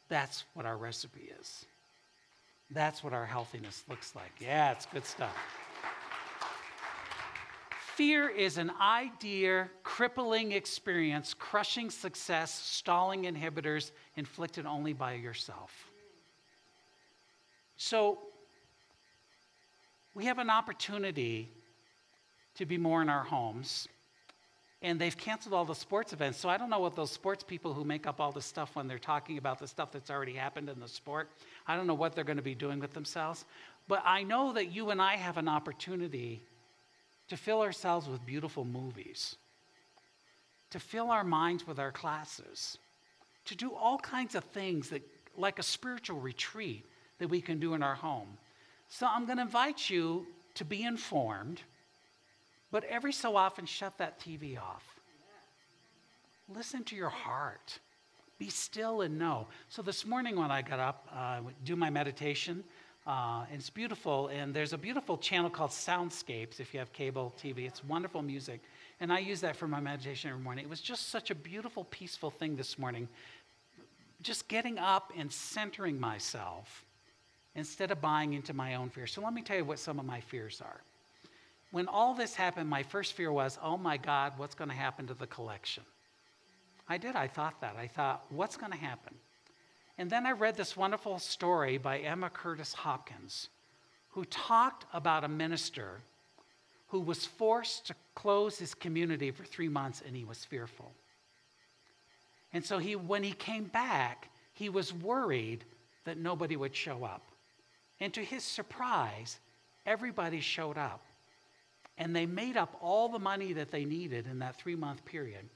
That's 0.09 0.43
what 0.53 0.65
our 0.65 0.77
recipe 0.77 1.31
is. 1.39 1.65
That's 2.71 3.03
what 3.03 3.13
our 3.13 3.25
healthiness 3.25 3.83
looks 3.87 4.15
like. 4.15 4.31
Yeah, 4.39 4.71
it's 4.71 4.85
good 4.87 5.05
stuff. 5.05 5.35
Fear 7.99 8.29
is 8.29 8.57
an 8.57 8.71
idea 8.79 9.69
crippling 9.83 10.53
experience, 10.53 11.33
crushing 11.33 11.89
success, 11.89 12.57
stalling 12.57 13.25
inhibitors 13.25 13.91
inflicted 14.15 14.65
only 14.65 14.93
by 14.93 15.15
yourself. 15.15 15.91
So 17.75 18.19
we 20.13 20.23
have 20.23 20.39
an 20.39 20.49
opportunity 20.49 21.49
to 22.55 22.65
be 22.65 22.77
more 22.77 23.01
in 23.01 23.09
our 23.09 23.25
homes. 23.25 23.89
And 24.81 24.97
they've 24.97 25.17
canceled 25.17 25.53
all 25.53 25.65
the 25.65 25.75
sports 25.75 26.13
events. 26.13 26.39
So 26.39 26.47
I 26.47 26.55
don't 26.55 26.69
know 26.69 26.79
what 26.79 26.95
those 26.95 27.11
sports 27.11 27.43
people 27.43 27.73
who 27.73 27.83
make 27.83 28.07
up 28.07 28.21
all 28.21 28.31
this 28.31 28.45
stuff 28.45 28.77
when 28.77 28.87
they're 28.87 28.97
talking 28.97 29.37
about 29.37 29.59
the 29.59 29.67
stuff 29.67 29.91
that's 29.91 30.09
already 30.09 30.35
happened 30.35 30.69
in 30.69 30.79
the 30.79 30.87
sport, 30.87 31.29
I 31.67 31.75
don't 31.75 31.85
know 31.85 31.95
what 31.95 32.15
they're 32.15 32.23
going 32.23 32.37
to 32.37 32.41
be 32.41 32.55
doing 32.55 32.79
with 32.79 32.93
themselves. 32.93 33.43
But 33.89 34.01
I 34.05 34.23
know 34.23 34.53
that 34.53 34.71
you 34.71 34.91
and 34.91 35.01
I 35.01 35.17
have 35.17 35.35
an 35.35 35.49
opportunity 35.49 36.41
to 37.29 37.37
fill 37.37 37.61
ourselves 37.61 38.07
with 38.07 38.25
beautiful 38.25 38.65
movies, 38.65 39.35
to 40.71 40.79
fill 40.79 41.11
our 41.11 41.23
minds 41.23 41.65
with 41.65 41.79
our 41.79 41.91
classes, 41.91 42.77
to 43.45 43.55
do 43.55 43.73
all 43.73 43.97
kinds 43.97 44.35
of 44.35 44.43
things 44.43 44.89
that, 44.89 45.01
like 45.37 45.59
a 45.59 45.63
spiritual 45.63 46.19
retreat 46.19 46.85
that 47.19 47.29
we 47.29 47.41
can 47.41 47.59
do 47.59 47.73
in 47.73 47.83
our 47.83 47.95
home. 47.95 48.37
So 48.89 49.07
I'm 49.09 49.25
going 49.25 49.37
to 49.37 49.43
invite 49.43 49.89
you 49.89 50.25
to 50.55 50.65
be 50.65 50.83
informed, 50.83 51.61
but 52.71 52.83
every 52.85 53.13
so 53.13 53.35
often 53.35 53.65
shut 53.65 53.97
that 53.99 54.19
TV 54.19 54.59
off. 54.59 54.83
Listen 56.53 56.83
to 56.85 56.95
your 56.95 57.09
heart. 57.09 57.79
Be 58.39 58.49
still 58.49 59.01
and 59.01 59.19
know. 59.19 59.47
So 59.67 59.81
this 59.81 60.05
morning 60.05 60.35
when 60.37 60.49
I 60.49 60.61
got 60.61 60.79
up, 60.79 61.07
uh, 61.13 61.41
do 61.63 61.75
my 61.75 61.89
meditation, 61.89 62.63
uh, 63.09 63.43
it's 63.51 63.71
beautiful, 63.71 64.27
and 64.27 64.53
there's 64.53 64.71
a 64.71 64.77
beautiful 64.77 65.17
channel 65.17 65.49
called 65.49 65.71
Soundscapes 65.71 66.59
if 66.59 66.75
you 66.75 66.79
have 66.79 66.93
cable 66.93 67.33
TV. 67.41 67.65
It's 67.65 67.83
wonderful 67.83 68.21
music, 68.21 68.61
and 68.99 69.11
I 69.11 69.17
use 69.17 69.41
that 69.41 69.55
for 69.55 69.67
my 69.67 69.79
meditation 69.79 70.29
every 70.29 70.43
morning. 70.43 70.63
It 70.63 70.69
was 70.69 70.79
just 70.79 71.09
such 71.09 71.31
a 71.31 71.35
beautiful, 71.35 71.85
peaceful 71.85 72.29
thing 72.29 72.55
this 72.55 72.77
morning. 72.77 73.07
Just 74.21 74.47
getting 74.47 74.77
up 74.77 75.11
and 75.17 75.31
centering 75.31 75.99
myself 75.99 76.85
instead 77.55 77.89
of 77.89 77.99
buying 77.99 78.33
into 78.33 78.53
my 78.53 78.75
own 78.75 78.91
fear. 78.91 79.07
So 79.07 79.21
let 79.21 79.33
me 79.33 79.41
tell 79.41 79.57
you 79.57 79.65
what 79.65 79.79
some 79.79 79.97
of 79.97 80.05
my 80.05 80.19
fears 80.19 80.61
are. 80.61 80.81
When 81.71 81.87
all 81.87 82.13
this 82.13 82.35
happened, 82.35 82.69
my 82.69 82.83
first 82.83 83.13
fear 83.13 83.31
was, 83.31 83.57
oh 83.63 83.77
my 83.77 83.97
God, 83.97 84.33
what's 84.37 84.53
going 84.53 84.69
to 84.69 84.75
happen 84.75 85.07
to 85.07 85.15
the 85.15 85.25
collection? 85.25 85.83
I 86.87 86.99
did. 86.99 87.15
I 87.15 87.25
thought 87.25 87.59
that. 87.61 87.75
I 87.75 87.87
thought, 87.87 88.25
what's 88.29 88.55
going 88.55 88.71
to 88.71 88.77
happen? 88.77 89.15
And 89.99 90.09
then 90.09 90.25
I 90.25 90.31
read 90.31 90.55
this 90.55 90.77
wonderful 90.77 91.19
story 91.19 91.77
by 91.77 91.97
Emma 91.99 92.29
Curtis 92.29 92.71
Hopkins, 92.71 93.49
who 94.11 94.23
talked 94.23 94.85
about 94.93 95.25
a 95.25 95.27
minister 95.27 95.99
who 96.87 97.01
was 97.01 97.25
forced 97.25 97.87
to 97.87 97.95
close 98.15 98.57
his 98.57 98.73
community 98.73 99.29
for 99.29 99.43
three 99.43 99.67
months 99.67 100.01
and 100.07 100.15
he 100.15 100.23
was 100.23 100.45
fearful. 100.45 100.93
And 102.53 102.65
so 102.65 102.77
he, 102.77 102.95
when 102.95 103.23
he 103.23 103.33
came 103.33 103.65
back, 103.65 104.29
he 104.53 104.69
was 104.69 104.93
worried 104.93 105.65
that 106.05 106.17
nobody 106.17 106.55
would 106.55 106.73
show 106.73 107.03
up. 107.03 107.21
And 107.99 108.13
to 108.13 108.23
his 108.23 108.45
surprise, 108.45 109.37
everybody 109.85 110.39
showed 110.39 110.77
up. 110.77 111.03
And 111.97 112.15
they 112.15 112.25
made 112.25 112.55
up 112.55 112.73
all 112.79 113.09
the 113.09 113.19
money 113.19 113.51
that 113.51 113.69
they 113.69 113.83
needed 113.83 114.27
in 114.27 114.39
that 114.39 114.55
three 114.55 114.77
month 114.77 115.03
period. 115.03 115.49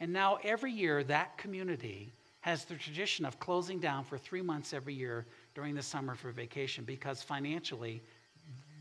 And 0.00 0.12
now 0.12 0.40
every 0.42 0.72
year, 0.72 1.04
that 1.04 1.38
community 1.38 2.12
has 2.46 2.64
the 2.64 2.76
tradition 2.76 3.24
of 3.24 3.40
closing 3.40 3.80
down 3.80 4.04
for 4.04 4.16
three 4.16 4.40
months 4.40 4.72
every 4.72 4.94
year 4.94 5.26
during 5.56 5.74
the 5.74 5.82
summer 5.82 6.14
for 6.14 6.30
vacation 6.30 6.84
because 6.84 7.20
financially 7.20 8.00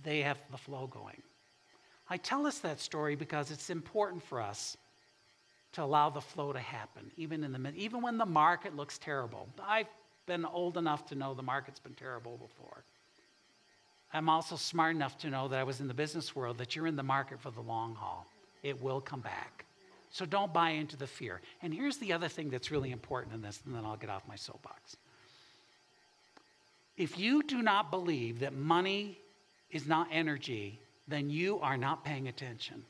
they 0.04 0.22
have 0.22 0.38
the 0.52 0.58
flow 0.58 0.86
going. 0.86 1.20
I 2.08 2.18
tell 2.18 2.46
us 2.46 2.60
that 2.60 2.80
story 2.80 3.16
because 3.16 3.50
it's 3.50 3.72
important 3.72 4.22
for 4.22 4.40
us 4.40 4.78
to 5.74 5.82
allow 5.82 6.12
the 6.12 6.22
flow 6.22 6.54
to 6.54 6.60
happen, 6.60 7.10
even 7.18 7.44
in 7.44 7.52
the 7.52 7.74
even 7.76 8.04
when 8.04 8.20
the 8.20 8.26
market 8.28 8.76
looks 8.76 9.00
terrible. 9.00 9.50
I've 9.68 9.90
been 10.28 10.46
old 10.46 10.78
enough 10.78 11.08
to 11.08 11.16
know 11.16 11.34
the 11.34 11.42
market's 11.42 11.80
been 11.80 11.96
terrible 11.96 12.38
before. 12.38 12.84
I'm 14.14 14.30
also 14.30 14.58
smart 14.58 14.96
enough 14.96 15.18
to 15.20 15.30
know 15.32 15.48
that 15.48 15.58
I 15.58 15.64
was 15.64 15.82
in 15.82 15.88
the 15.88 15.94
business 15.96 16.36
world 16.36 16.60
that 16.60 16.76
you're 16.76 16.86
in 16.86 16.96
the 16.96 17.04
market 17.04 17.42
for 17.42 17.50
the 17.50 17.62
long 17.62 17.96
haul. 17.96 18.28
It 18.62 18.80
will 18.80 19.02
come 19.02 19.22
back. 19.22 19.66
So 20.16 20.26
don't 20.26 20.54
buy 20.54 20.70
into 20.70 20.96
the 20.96 21.08
fear. 21.08 21.42
And 21.62 21.74
here's 21.74 21.98
the 21.98 22.14
other 22.14 22.30
thing 22.30 22.50
that's 22.50 22.72
really 22.72 22.94
important 22.94 23.36
in 23.36 23.42
this, 23.42 23.60
and 23.66 23.76
then 23.76 23.84
I'll 23.84 23.98
get 23.98 24.10
off 24.10 24.24
my 24.30 24.38
soapbox. 24.38 24.96
If 26.96 27.20
you 27.20 27.44
do 27.44 27.62
not 27.62 27.92
believe 27.92 28.40
that 28.40 28.54
money 28.54 29.20
is 29.72 29.86
not 29.86 30.08
energy, 30.14 30.80
then 31.06 31.30
you 31.30 31.60
are 31.60 31.76
not 31.76 32.06
paying 32.06 32.30
attention. 32.30 32.86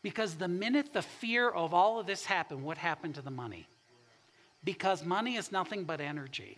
Because 0.00 0.36
the 0.36 0.46
minute 0.46 0.92
the 0.92 1.02
fear 1.02 1.50
of 1.50 1.74
all 1.74 1.98
of 1.98 2.06
this 2.06 2.24
happened, 2.24 2.62
what 2.62 2.78
happened 2.78 3.16
to 3.16 3.22
the 3.22 3.28
money? 3.28 3.66
Because 4.62 5.04
money 5.04 5.34
is 5.34 5.50
nothing 5.50 5.82
but 5.82 6.00
energy. 6.00 6.56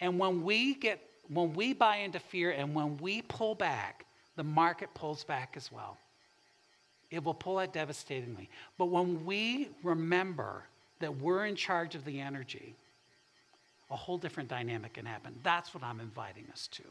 And 0.00 0.18
when 0.18 0.42
we 0.42 0.74
get 0.74 1.00
when 1.28 1.54
we 1.54 1.72
buy 1.72 1.96
into 1.96 2.18
fear 2.18 2.50
and 2.50 2.74
when 2.74 2.98
we 2.98 3.22
pull 3.22 3.54
back, 3.54 4.04
the 4.36 4.44
market 4.44 4.92
pulls 4.92 5.24
back 5.24 5.54
as 5.56 5.72
well. 5.72 5.96
It 7.10 7.22
will 7.22 7.34
pull 7.34 7.58
out 7.58 7.72
devastatingly. 7.72 8.48
But 8.78 8.86
when 8.86 9.24
we 9.24 9.68
remember 9.82 10.64
that 11.00 11.20
we're 11.20 11.46
in 11.46 11.56
charge 11.56 11.94
of 11.94 12.04
the 12.04 12.20
energy, 12.20 12.74
a 13.90 13.96
whole 13.96 14.18
different 14.18 14.48
dynamic 14.48 14.94
can 14.94 15.06
happen. 15.06 15.34
That's 15.42 15.74
what 15.74 15.84
I'm 15.84 16.00
inviting 16.00 16.46
us 16.52 16.68
to 16.72 16.82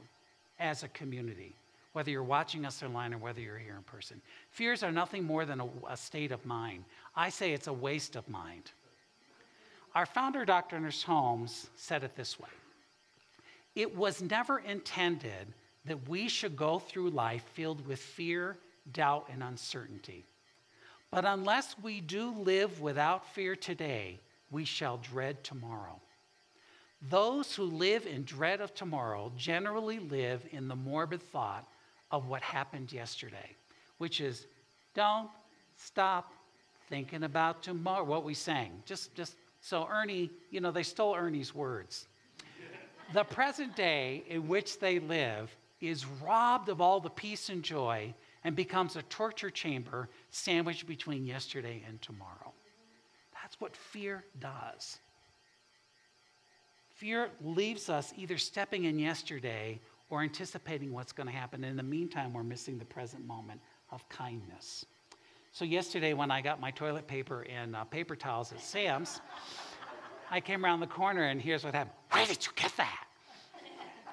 as 0.60 0.84
a 0.84 0.88
community, 0.90 1.56
whether 1.94 2.12
you're 2.12 2.24
watching 2.24 2.66
us 2.66 2.84
online 2.84 3.14
or 3.14 3.18
whether 3.18 3.42
you're 3.42 3.58
here 3.58 3.76
in 3.76 3.84
person. 3.84 4.22
Fears 4.52 4.84
are 4.84 4.92
nothing 4.92 5.24
more 5.24 5.46
than 5.46 5.60
a, 5.60 5.68
a 5.90 5.98
state 5.98 6.32
of 6.32 6.46
mind. 6.46 6.86
I 7.16 7.30
say 7.30 7.54
it's 7.54 7.68
a 7.68 7.74
waste 7.74 8.16
of 8.16 8.28
mind. 8.30 8.72
Our 9.96 10.06
founder, 10.06 10.46
Dr. 10.46 10.78
Ernest 10.78 11.04
Holmes, 11.04 11.70
said 11.76 12.04
it 12.04 12.16
this 12.16 12.40
way 12.40 12.50
It 13.76 13.96
was 13.96 14.22
never 14.22 14.60
intended 14.60 15.48
that 15.86 16.08
we 16.08 16.30
should 16.30 16.56
go 16.56 16.80
through 16.80 17.10
life 17.10 17.44
filled 17.54 17.86
with 17.86 18.00
fear 18.00 18.58
doubt, 18.92 19.28
and 19.32 19.44
uncertainty. 19.44 20.26
But 21.12 21.26
unless 21.26 21.76
we 21.82 22.02
do 22.02 22.32
live 22.32 22.82
without 22.82 23.34
fear 23.34 23.56
today, 23.56 24.20
we 24.52 24.66
shall 24.66 24.98
dread 24.98 25.44
tomorrow. 25.44 26.00
Those 27.10 27.54
who 27.56 27.64
live 27.64 28.08
in 28.08 28.24
dread 28.24 28.62
of 28.62 28.74
tomorrow 28.74 29.32
generally 29.38 30.00
live 30.00 30.42
in 30.52 30.68
the 30.68 30.76
morbid 30.76 31.22
thought 31.22 31.68
of 32.12 32.28
what 32.28 32.42
happened 32.42 32.94
yesterday, 32.94 33.56
which 33.98 34.22
is 34.22 34.48
don't 34.94 35.30
stop 35.78 36.34
thinking 36.90 37.24
about 37.24 37.64
tomorrow. 37.64 38.04
What 38.04 38.24
we 38.24 38.34
sang. 38.34 38.82
Just, 38.86 39.14
just 39.16 39.36
so 39.60 39.88
Ernie, 39.92 40.30
you 40.50 40.62
know, 40.62 40.72
they 40.72 40.84
stole 40.84 41.16
Ernie's 41.16 41.54
words. 41.54 42.08
the 43.14 43.24
present 43.24 43.76
day 43.76 44.24
in 44.28 44.48
which 44.48 44.80
they 44.80 45.00
live 45.00 45.56
is 45.82 46.06
robbed 46.06 46.70
of 46.70 46.80
all 46.80 47.00
the 47.00 47.10
peace 47.10 47.50
and 47.50 47.64
joy 47.64 48.14
and 48.44 48.56
becomes 48.56 48.96
a 48.96 49.02
torture 49.04 49.50
chamber 49.50 50.10
sandwiched 50.32 50.86
between 50.88 51.26
yesterday 51.26 51.84
and 51.88 52.02
tomorrow. 52.02 52.54
That's 53.42 53.60
what 53.60 53.76
fear 53.76 54.24
does. 54.40 55.00
Fear 56.96 57.30
leaves 57.44 57.90
us 57.90 58.14
either 58.18 58.38
stepping 58.38 58.86
in 58.86 59.00
yesterday 59.00 59.80
or 60.10 60.22
anticipating 60.22 60.94
what's 60.94 61.12
going 61.12 61.28
to 61.28 61.34
happen. 61.34 61.64
In 61.64 61.76
the 61.76 61.84
meantime, 61.84 62.34
we're 62.34 62.44
missing 62.44 62.78
the 62.78 62.86
present 62.86 63.26
moment 63.26 63.60
of 63.92 64.08
kindness. 64.10 64.86
So, 65.52 65.66
yesterday, 65.66 66.14
when 66.14 66.32
I 66.32 66.42
got 66.42 66.60
my 66.60 66.72
toilet 66.72 67.08
paper 67.08 67.46
and 67.50 67.76
uh, 67.76 67.84
paper 67.84 68.16
towels 68.16 68.52
at 68.52 68.60
Sam's, 68.60 69.22
I 70.32 70.40
came 70.40 70.66
around 70.66 70.80
the 70.80 70.88
corner 70.88 71.26
and 71.26 71.42
here's 71.42 71.64
what 71.64 71.76
happened. 71.76 71.96
Where 72.12 72.26
did 72.26 72.46
you 72.46 72.52
get 72.56 72.76
that? 72.78 73.06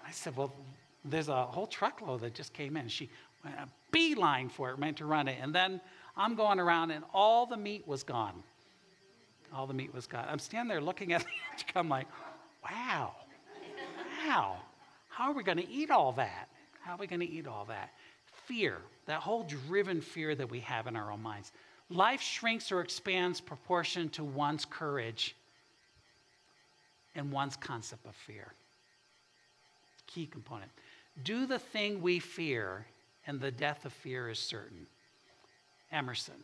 I 0.07 0.11
said, 0.11 0.37
Well, 0.37 0.53
there's 1.05 1.29
a 1.29 1.45
whole 1.45 1.66
truckload 1.66 2.21
that 2.21 2.35
just 2.35 2.53
came 2.53 2.77
in. 2.77 2.88
She 2.88 3.09
a 3.44 3.68
beeline 3.90 4.48
for 4.48 4.70
it, 4.70 4.79
meant 4.79 4.98
to 4.98 5.07
run 5.07 5.29
it. 5.29 5.38
And 5.40 5.55
then 5.55 5.81
I'm 6.16 6.35
going 6.35 6.61
around, 6.61 6.90
and 6.90 7.05
all 7.12 7.46
the 7.46 7.57
meat 7.57 7.87
was 7.87 8.03
gone. 8.03 8.42
All 9.55 9.66
the 9.66 9.74
meat 9.74 9.92
was 9.92 10.07
gone. 10.07 10.26
I'm 10.29 10.38
standing 10.38 10.68
there 10.68 10.81
looking 10.81 11.12
at 11.12 11.22
the 11.74 11.79
I'm 11.79 11.88
like, 11.88 12.07
wow, 12.62 13.12
wow. 14.26 14.57
How 15.09 15.31
are 15.31 15.35
we 15.35 15.42
going 15.42 15.59
to 15.59 15.68
eat 15.68 15.90
all 15.90 16.12
that? 16.12 16.48
How 16.81 16.94
are 16.94 16.98
we 16.98 17.07
going 17.07 17.20
to 17.20 17.29
eat 17.29 17.46
all 17.46 17.64
that? 17.66 17.90
Fear, 18.46 18.79
that 19.07 19.20
whole 19.20 19.42
driven 19.44 20.00
fear 20.00 20.35
that 20.35 20.50
we 20.50 20.61
have 20.61 20.87
in 20.87 20.96
our 20.96 21.11
own 21.12 21.22
minds. 21.22 21.53
Life 21.88 22.20
shrinks 22.20 22.70
or 22.70 22.81
expands 22.81 23.40
proportion 23.40 24.09
to 24.11 24.24
one's 24.24 24.64
courage 24.64 25.35
and 27.14 27.33
one's 27.33 27.57
concept 27.57 28.07
of 28.07 28.14
fear. 28.14 28.53
Key 30.07 30.26
component. 30.26 30.70
Do 31.24 31.46
the 31.46 31.59
thing 31.59 32.00
we 32.00 32.18
fear 32.18 32.87
and 33.27 33.41
the 33.41 33.51
death 33.51 33.85
of 33.85 33.93
fear 33.93 34.29
is 34.29 34.39
certain. 34.39 34.87
Emerson. 35.93 36.35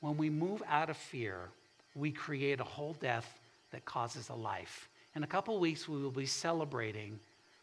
When 0.00 0.16
we 0.16 0.28
move 0.28 0.62
out 0.68 0.90
of 0.90 0.96
fear, 0.96 1.48
we 1.94 2.10
create 2.10 2.60
a 2.60 2.64
whole 2.64 2.96
death 3.00 3.40
that 3.70 3.84
causes 3.84 4.28
a 4.28 4.34
life. 4.34 4.88
In 5.16 5.22
a 5.22 5.26
couple 5.26 5.58
weeks, 5.58 5.88
we 5.88 6.02
will 6.02 6.10
be 6.10 6.26
celebrating 6.26 7.18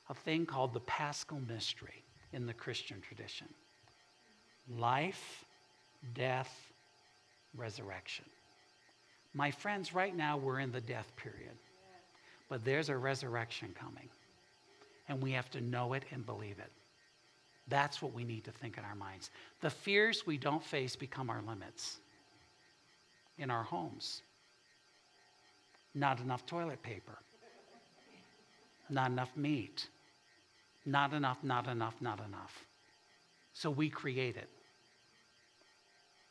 a 0.10 0.14
thing 0.14 0.46
called 0.46 0.74
the 0.74 0.80
Paschal 0.82 1.40
Mystery 1.48 2.04
in 2.34 2.46
the 2.46 2.54
Christian 2.54 3.02
tradition 3.02 3.48
life, 4.78 5.44
death, 6.14 6.72
resurrection. 7.56 8.26
My 9.34 9.52
friends, 9.52 9.94
right 9.94 10.16
now 10.16 10.38
we're 10.38 10.60
in 10.60 10.72
the 10.72 10.82
death 10.82 11.12
period. 11.16 11.58
but 12.50 12.66
there's 12.66 12.90
a 12.90 12.98
resurrection 12.98 13.74
coming. 13.80 14.10
And 15.08 15.22
we 15.22 15.32
have 15.32 15.50
to 15.52 15.62
know 15.62 15.94
it 15.94 16.04
and 16.12 16.26
believe 16.26 16.60
it. 16.60 16.72
That's 17.72 18.02
what 18.02 18.14
we 18.14 18.26
need 18.26 18.44
to 18.44 18.52
think 18.52 18.78
in 18.78 18.84
our 18.84 18.96
minds. 18.96 19.32
The 19.62 19.70
fears 19.70 20.28
we 20.28 20.38
don't 20.38 20.62
face 20.62 20.98
become 20.98 21.30
our 21.30 21.42
limits 21.42 22.00
in 23.38 23.50
our 23.50 23.64
homes. 23.64 24.22
Not 25.96 26.20
enough 26.20 26.46
toilet 26.46 26.84
paper, 26.84 27.18
not 28.90 29.10
enough 29.10 29.32
meat, 29.38 29.88
not 30.86 31.14
enough, 31.14 31.44
not 31.44 31.68
enough, 31.68 31.96
not 32.02 32.20
enough. 32.28 32.66
So 33.54 33.70
we 33.70 33.90
create 33.90 34.36
it. 34.36 34.50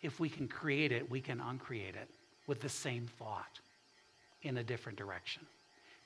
If 0.02 0.20
we 0.20 0.28
can 0.28 0.46
create 0.46 0.92
it, 0.92 1.10
we 1.10 1.22
can 1.22 1.40
uncreate 1.40 1.94
it 1.94 2.08
with 2.46 2.60
the 2.60 2.68
same 2.68 3.06
thought 3.18 3.60
in 4.42 4.58
a 4.58 4.62
different 4.62 4.98
direction. 4.98 5.42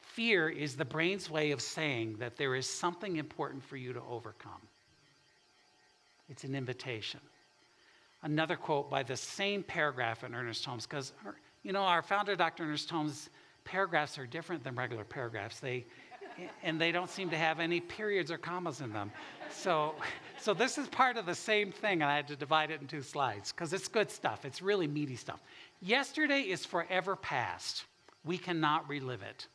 Fear 0.00 0.50
is 0.50 0.76
the 0.76 0.84
brain's 0.84 1.28
way 1.28 1.50
of 1.50 1.60
saying 1.60 2.18
that 2.18 2.36
there 2.36 2.54
is 2.54 2.68
something 2.68 3.16
important 3.16 3.64
for 3.64 3.76
you 3.76 3.92
to 3.92 4.02
overcome. 4.08 4.60
It's 6.28 6.44
an 6.44 6.54
invitation. 6.54 7.20
Another 8.22 8.56
quote 8.56 8.90
by 8.90 9.02
the 9.02 9.16
same 9.16 9.62
paragraph 9.62 10.24
in 10.24 10.34
Ernest 10.34 10.64
Holmes, 10.64 10.86
because, 10.86 11.12
you 11.62 11.72
know, 11.72 11.82
our 11.82 12.02
founder, 12.02 12.34
Dr. 12.34 12.64
Ernest 12.64 12.88
Holmes, 12.88 13.28
paragraphs 13.64 14.18
are 14.18 14.26
different 14.26 14.64
than 14.64 14.74
regular 14.74 15.04
paragraphs. 15.04 15.60
They, 15.60 15.84
and 16.62 16.80
they 16.80 16.90
don't 16.90 17.10
seem 17.10 17.30
to 17.30 17.36
have 17.36 17.60
any 17.60 17.80
periods 17.80 18.30
or 18.30 18.38
commas 18.38 18.80
in 18.80 18.92
them. 18.92 19.12
So, 19.50 19.94
so 20.40 20.54
this 20.54 20.78
is 20.78 20.88
part 20.88 21.16
of 21.16 21.26
the 21.26 21.34
same 21.34 21.70
thing, 21.70 22.02
and 22.02 22.10
I 22.10 22.16
had 22.16 22.28
to 22.28 22.36
divide 22.36 22.70
it 22.70 22.80
in 22.80 22.86
two 22.86 23.02
slides 23.02 23.52
because 23.52 23.72
it's 23.72 23.88
good 23.88 24.10
stuff. 24.10 24.44
It's 24.44 24.62
really 24.62 24.86
meaty 24.86 25.16
stuff. 25.16 25.42
Yesterday 25.80 26.40
is 26.40 26.64
forever 26.64 27.16
past. 27.16 27.84
We 28.24 28.38
cannot 28.38 28.88
relive 28.88 29.22
it. 29.22 29.48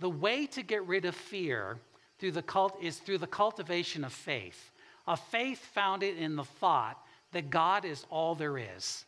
The 0.00 0.10
way 0.10 0.46
to 0.46 0.62
get 0.62 0.86
rid 0.86 1.04
of 1.04 1.14
fear 1.14 1.78
through 2.18 2.32
the 2.32 2.42
cult 2.42 2.76
is 2.82 2.98
through 2.98 3.18
the 3.18 3.26
cultivation 3.26 4.04
of 4.04 4.12
faith, 4.12 4.72
a 5.10 5.16
faith 5.16 5.58
founded 5.74 6.16
in 6.18 6.36
the 6.36 6.44
thought 6.44 7.04
that 7.32 7.50
God 7.50 7.84
is 7.84 8.06
all 8.10 8.36
there 8.36 8.56
is. 8.56 9.04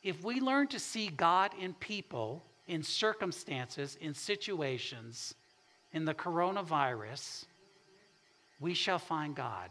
If 0.00 0.22
we 0.22 0.40
learn 0.40 0.68
to 0.68 0.78
see 0.78 1.08
God 1.08 1.50
in 1.60 1.74
people, 1.74 2.44
in 2.68 2.84
circumstances, 2.84 3.98
in 4.00 4.14
situations, 4.14 5.34
in 5.92 6.04
the 6.04 6.14
coronavirus, 6.14 7.46
we 8.60 8.74
shall 8.74 9.00
find 9.00 9.34
God. 9.34 9.70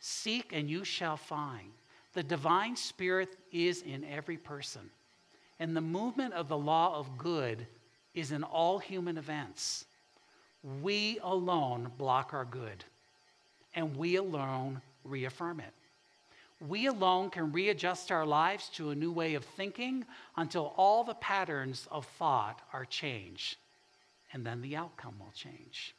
Seek 0.00 0.52
and 0.52 0.68
you 0.68 0.84
shall 0.84 1.16
find. 1.16 1.70
The 2.12 2.22
divine 2.22 2.76
spirit 2.76 3.38
is 3.50 3.80
in 3.80 4.04
every 4.04 4.36
person. 4.36 4.90
And 5.58 5.74
the 5.74 5.80
movement 5.80 6.34
of 6.34 6.48
the 6.48 6.58
law 6.58 6.94
of 6.94 7.16
good 7.16 7.66
is 8.12 8.32
in 8.32 8.44
all 8.44 8.78
human 8.78 9.16
events. 9.16 9.86
We 10.82 11.20
alone 11.22 11.90
block 11.96 12.34
our 12.34 12.44
good, 12.44 12.84
and 13.74 13.96
we 13.96 14.16
alone 14.16 14.80
reaffirm 15.04 15.60
it. 15.60 15.72
We 16.66 16.86
alone 16.86 17.30
can 17.30 17.52
readjust 17.52 18.10
our 18.10 18.26
lives 18.26 18.68
to 18.70 18.90
a 18.90 18.94
new 18.94 19.12
way 19.12 19.34
of 19.34 19.44
thinking 19.44 20.04
until 20.36 20.74
all 20.76 21.04
the 21.04 21.14
patterns 21.14 21.86
of 21.90 22.04
thought 22.18 22.60
are 22.72 22.84
changed 22.84 23.56
and 24.32 24.44
then 24.44 24.60
the 24.60 24.76
outcome 24.76 25.14
will 25.18 25.32
change. 25.34 25.94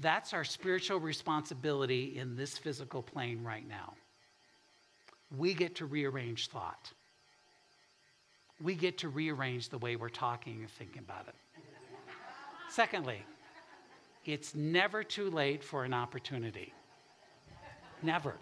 That's 0.00 0.32
our 0.32 0.44
spiritual 0.44 0.98
responsibility 1.00 2.18
in 2.18 2.36
this 2.36 2.58
physical 2.58 3.02
plane 3.02 3.42
right 3.42 3.66
now. 3.66 3.94
We 5.36 5.54
get 5.54 5.76
to 5.76 5.86
rearrange 5.86 6.48
thought. 6.48 6.92
We 8.62 8.74
get 8.74 8.98
to 8.98 9.08
rearrange 9.08 9.68
the 9.68 9.78
way 9.78 9.96
we're 9.96 10.08
talking 10.08 10.60
and 10.60 10.70
thinking 10.70 11.00
about 11.00 11.26
it. 11.28 11.34
Secondly, 12.70 13.24
it's 14.28 14.54
never 14.54 15.02
too 15.04 15.30
late 15.30 15.62
for 15.62 15.84
an 15.84 15.94
opportunity. 15.94 16.72
Never. 18.02 18.34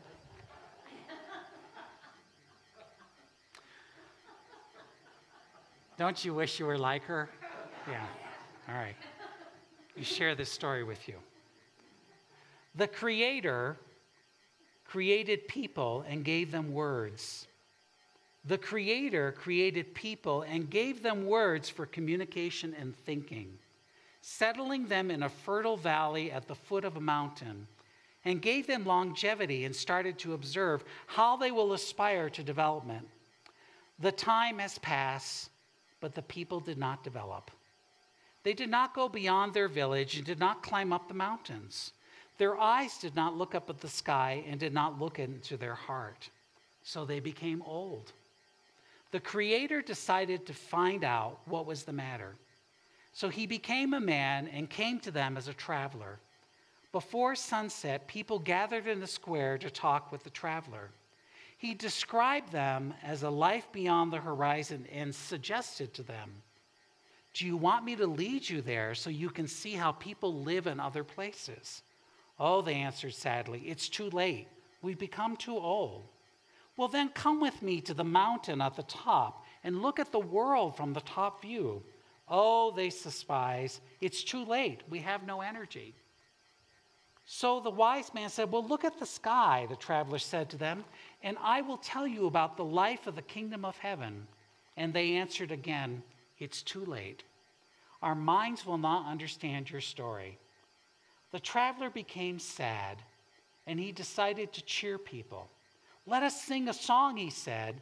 Don't 5.98 6.24
you 6.24 6.34
wish 6.34 6.58
you 6.58 6.66
were 6.66 6.78
like 6.78 7.04
her? 7.04 7.28
Yeah. 7.88 8.06
All 8.68 8.74
right. 8.74 8.96
We 9.96 10.02
share 10.02 10.34
this 10.34 10.50
story 10.50 10.84
with 10.84 11.06
you. 11.06 11.14
The 12.74 12.88
Creator 12.88 13.76
created 14.84 15.46
people 15.46 16.04
and 16.08 16.24
gave 16.24 16.50
them 16.50 16.72
words. 16.72 17.46
The 18.44 18.58
Creator 18.58 19.32
created 19.32 19.94
people 19.94 20.42
and 20.42 20.68
gave 20.68 21.02
them 21.02 21.26
words 21.26 21.68
for 21.68 21.86
communication 21.86 22.74
and 22.78 22.96
thinking, 23.04 23.58
settling 24.22 24.86
them 24.86 25.10
in 25.10 25.24
a 25.24 25.28
fertile 25.28 25.76
valley 25.76 26.32
at 26.32 26.48
the 26.48 26.54
foot 26.54 26.84
of 26.84 26.96
a 26.96 27.00
mountain, 27.00 27.66
and 28.24 28.40
gave 28.40 28.66
them 28.66 28.84
longevity 28.84 29.64
and 29.64 29.74
started 29.74 30.16
to 30.16 30.32
observe 30.32 30.84
how 31.06 31.36
they 31.36 31.50
will 31.50 31.72
aspire 31.72 32.30
to 32.30 32.42
development. 32.42 33.06
The 33.98 34.12
time 34.12 34.60
has 34.60 34.78
passed, 34.78 35.50
but 36.00 36.14
the 36.14 36.22
people 36.22 36.60
did 36.60 36.78
not 36.78 37.02
develop. 37.02 37.50
They 38.44 38.54
did 38.54 38.70
not 38.70 38.94
go 38.94 39.08
beyond 39.08 39.54
their 39.54 39.68
village 39.68 40.16
and 40.16 40.24
did 40.24 40.38
not 40.38 40.62
climb 40.62 40.92
up 40.92 41.08
the 41.08 41.14
mountains. 41.14 41.92
Their 42.38 42.58
eyes 42.58 42.98
did 42.98 43.14
not 43.14 43.36
look 43.36 43.54
up 43.54 43.68
at 43.70 43.80
the 43.80 43.88
sky 43.88 44.44
and 44.48 44.58
did 44.58 44.72
not 44.72 45.00
look 45.00 45.18
into 45.18 45.56
their 45.56 45.74
heart. 45.74 46.30
So 46.84 47.04
they 47.04 47.20
became 47.20 47.62
old. 47.62 48.12
The 49.10 49.20
Creator 49.20 49.82
decided 49.82 50.46
to 50.46 50.54
find 50.54 51.04
out 51.04 51.38
what 51.44 51.66
was 51.66 51.82
the 51.82 51.92
matter. 51.92 52.34
So 53.12 53.28
he 53.28 53.46
became 53.46 53.94
a 53.94 54.00
man 54.00 54.48
and 54.48 54.68
came 54.68 54.98
to 55.00 55.10
them 55.10 55.36
as 55.36 55.48
a 55.48 55.54
traveler. 55.54 56.18
Before 56.92 57.34
sunset, 57.34 58.06
people 58.06 58.38
gathered 58.38 58.86
in 58.86 59.00
the 59.00 59.06
square 59.06 59.58
to 59.58 59.70
talk 59.70 60.12
with 60.12 60.24
the 60.24 60.30
traveler. 60.30 60.90
He 61.58 61.74
described 61.74 62.52
them 62.52 62.94
as 63.02 63.22
a 63.22 63.30
life 63.30 63.70
beyond 63.72 64.12
the 64.12 64.18
horizon 64.18 64.86
and 64.92 65.14
suggested 65.14 65.94
to 65.94 66.02
them 66.02 66.42
do 67.34 67.46
you 67.46 67.56
want 67.56 67.84
me 67.84 67.96
to 67.96 68.06
lead 68.06 68.48
you 68.48 68.60
there 68.60 68.94
so 68.94 69.08
you 69.08 69.30
can 69.30 69.48
see 69.48 69.72
how 69.72 69.92
people 69.92 70.42
live 70.42 70.66
in 70.66 70.78
other 70.78 71.02
places? 71.02 71.82
Oh, 72.38 72.60
they 72.60 72.74
answered 72.74 73.14
sadly, 73.14 73.62
it's 73.66 73.88
too 73.88 74.10
late. 74.10 74.48
We've 74.82 74.98
become 74.98 75.36
too 75.36 75.56
old. 75.56 76.08
Well, 76.76 76.88
then 76.88 77.10
come 77.10 77.40
with 77.40 77.62
me 77.62 77.80
to 77.82 77.94
the 77.94 78.04
mountain 78.04 78.60
at 78.60 78.76
the 78.76 78.82
top 78.82 79.44
and 79.64 79.82
look 79.82 79.98
at 79.98 80.12
the 80.12 80.18
world 80.18 80.76
from 80.76 80.92
the 80.92 81.00
top 81.02 81.40
view. 81.42 81.82
Oh, 82.34 82.70
they 82.70 82.88
despise. 82.88 83.82
It's 84.00 84.24
too 84.24 84.42
late. 84.46 84.80
We 84.88 85.00
have 85.00 85.26
no 85.26 85.42
energy. 85.42 85.94
So 87.26 87.60
the 87.60 87.70
wise 87.70 88.12
man 88.14 88.30
said, 88.30 88.50
Well, 88.50 88.66
look 88.66 88.84
at 88.84 88.98
the 88.98 89.06
sky, 89.06 89.66
the 89.68 89.76
traveler 89.76 90.18
said 90.18 90.48
to 90.50 90.56
them, 90.56 90.84
and 91.22 91.36
I 91.42 91.60
will 91.60 91.76
tell 91.76 92.06
you 92.06 92.26
about 92.26 92.56
the 92.56 92.64
life 92.64 93.06
of 93.06 93.16
the 93.16 93.22
kingdom 93.22 93.66
of 93.66 93.76
heaven. 93.76 94.26
And 94.78 94.94
they 94.94 95.12
answered 95.12 95.52
again, 95.52 96.02
it's 96.38 96.62
too 96.62 96.84
late. 96.86 97.22
Our 98.00 98.14
minds 98.14 98.66
will 98.66 98.78
not 98.78 99.06
understand 99.06 99.70
your 99.70 99.82
story. 99.82 100.38
The 101.30 101.38
traveler 101.38 101.90
became 101.90 102.38
sad 102.38 103.02
and 103.66 103.78
he 103.78 103.92
decided 103.92 104.52
to 104.52 104.64
cheer 104.64 104.98
people. 104.98 105.48
Let 106.06 106.22
us 106.22 106.42
sing 106.42 106.68
a 106.68 106.72
song, 106.72 107.16
he 107.16 107.30
said, 107.30 107.80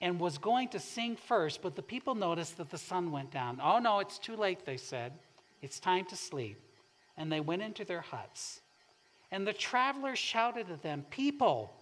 and 0.00 0.20
was 0.20 0.38
going 0.38 0.68
to 0.68 0.78
sing 0.78 1.16
first, 1.16 1.60
but 1.62 1.74
the 1.74 1.82
people 1.82 2.14
noticed 2.14 2.56
that 2.58 2.70
the 2.70 2.78
sun 2.78 3.10
went 3.10 3.30
down. 3.30 3.60
Oh 3.62 3.78
no, 3.78 3.98
it's 3.98 4.18
too 4.18 4.36
late, 4.36 4.64
they 4.64 4.76
said. 4.76 5.12
It's 5.60 5.80
time 5.80 6.04
to 6.06 6.16
sleep. 6.16 6.60
And 7.16 7.32
they 7.32 7.40
went 7.40 7.62
into 7.62 7.84
their 7.84 8.00
huts. 8.00 8.60
And 9.32 9.46
the 9.46 9.52
traveler 9.52 10.14
shouted 10.14 10.70
at 10.70 10.82
them, 10.82 11.04
People, 11.10 11.72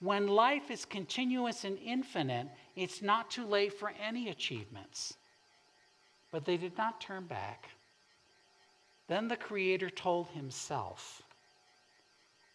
when 0.00 0.26
life 0.26 0.70
is 0.70 0.84
continuous 0.84 1.64
and 1.64 1.78
infinite, 1.78 2.48
it's 2.74 3.02
not 3.02 3.30
too 3.30 3.46
late 3.46 3.78
for 3.78 3.92
any 4.02 4.30
achievements. 4.30 5.14
But 6.30 6.44
they 6.46 6.56
did 6.56 6.76
not 6.78 7.00
turn 7.00 7.26
back. 7.26 7.68
Then 9.08 9.28
the 9.28 9.36
Creator 9.36 9.90
told 9.90 10.28
himself, 10.28 11.22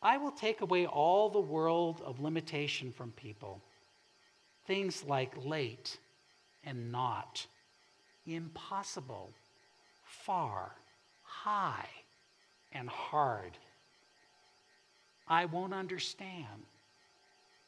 I 0.02 0.18
will 0.18 0.32
take 0.32 0.62
away 0.62 0.88
all 0.88 1.30
the 1.30 1.40
world 1.40 2.02
of 2.04 2.20
limitation 2.20 2.92
from 2.92 3.12
people. 3.12 3.62
Things 4.68 5.04
like 5.06 5.34
late 5.44 5.98
and 6.64 6.92
not, 6.92 7.48
impossible, 8.26 9.32
far, 10.04 10.74
high, 11.24 11.88
and 12.74 12.90
hard. 12.90 13.58
I 15.28 15.46
won't 15.46 15.74
understand. 15.74 16.66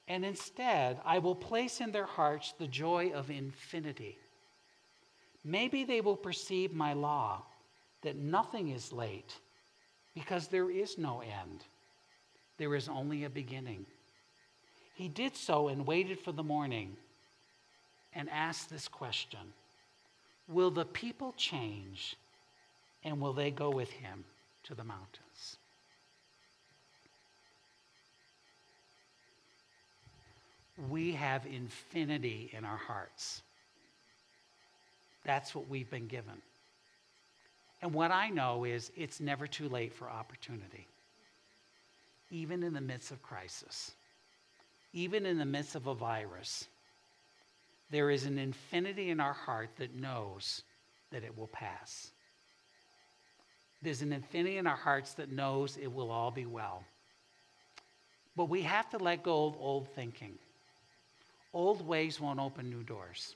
And 0.10 0.26
instead, 0.26 1.00
I 1.06 1.20
will 1.20 1.36
place 1.36 1.82
in 1.82 1.92
their 1.92 2.06
hearts 2.06 2.54
the 2.58 2.68
joy 2.68 3.12
of 3.14 3.30
infinity. 3.30 4.18
Maybe 5.44 5.86
they 5.86 6.02
will 6.02 6.18
perceive 6.18 6.74
my 6.74 6.94
law 6.94 7.44
that 8.02 8.18
nothing 8.18 8.70
is 8.70 8.92
late 8.92 9.40
because 10.14 10.48
there 10.48 10.70
is 10.70 10.98
no 10.98 11.22
end. 11.22 11.64
There 12.58 12.76
is 12.76 12.90
only 12.90 13.24
a 13.24 13.30
beginning. 13.30 13.86
He 15.00 15.08
did 15.08 15.38
so 15.38 15.70
and 15.70 15.88
waited 15.88 16.20
for 16.20 16.34
the 16.34 16.44
morning 16.44 16.98
and 18.14 18.30
asked 18.30 18.70
this 18.70 18.90
question 18.90 19.40
Will 20.50 20.72
the 20.72 20.84
people 20.84 21.34
change 21.38 22.18
And 23.06 23.22
will 23.22 23.32
they 23.32 23.50
go 23.50 23.70
with 23.70 23.90
him 23.92 24.26
to 24.64 24.76
the 24.76 24.84
mountains? 24.84 25.56
We 30.90 31.14
have 31.14 31.46
infinity 31.46 32.50
in 32.52 32.66
our 32.66 32.76
hearts. 32.76 33.42
That's 35.24 35.56
what 35.56 35.70
we've 35.70 35.90
been 35.90 36.08
given. 36.08 36.42
And 37.82 37.94
what 37.94 38.12
I 38.12 38.32
know 38.32 38.66
is 38.66 38.92
it's 38.98 39.22
never 39.22 39.48
too 39.48 39.70
late 39.70 39.94
for 39.94 40.10
opportunity, 40.10 40.88
even 42.32 42.64
in 42.64 42.74
the 42.74 42.82
midst 42.82 43.12
of 43.12 43.24
crisis, 43.24 43.94
even 44.94 45.26
in 45.26 45.38
the 45.38 45.46
midst 45.46 45.76
of 45.76 45.88
a 45.88 45.94
virus. 45.94 46.68
There 47.92 48.10
is 48.10 48.26
an 48.26 48.38
infinity 48.38 49.10
in 49.10 49.20
our 49.20 49.34
heart 49.34 49.70
that 49.78 49.96
knows 49.96 50.64
that 51.12 51.24
it 51.24 51.38
will 51.38 51.48
pass. 51.48 52.12
There's 53.82 54.02
an 54.02 54.14
infinity 54.14 54.58
in 54.58 54.68
our 54.68 54.76
hearts 54.76 55.14
that 55.14 55.32
knows 55.32 55.78
it 55.78 55.92
will 55.92 56.12
all 56.12 56.32
be 56.32 56.46
well. 56.46 56.84
But 58.36 58.50
we 58.50 58.62
have 58.62 58.90
to 58.92 58.98
let 58.98 59.24
go 59.24 59.48
of 59.48 59.56
old 59.60 59.88
thinking. 59.96 60.38
Old 61.54 61.86
ways 61.86 62.20
won't 62.20 62.40
open 62.40 62.70
new 62.70 62.84
doors, 62.84 63.36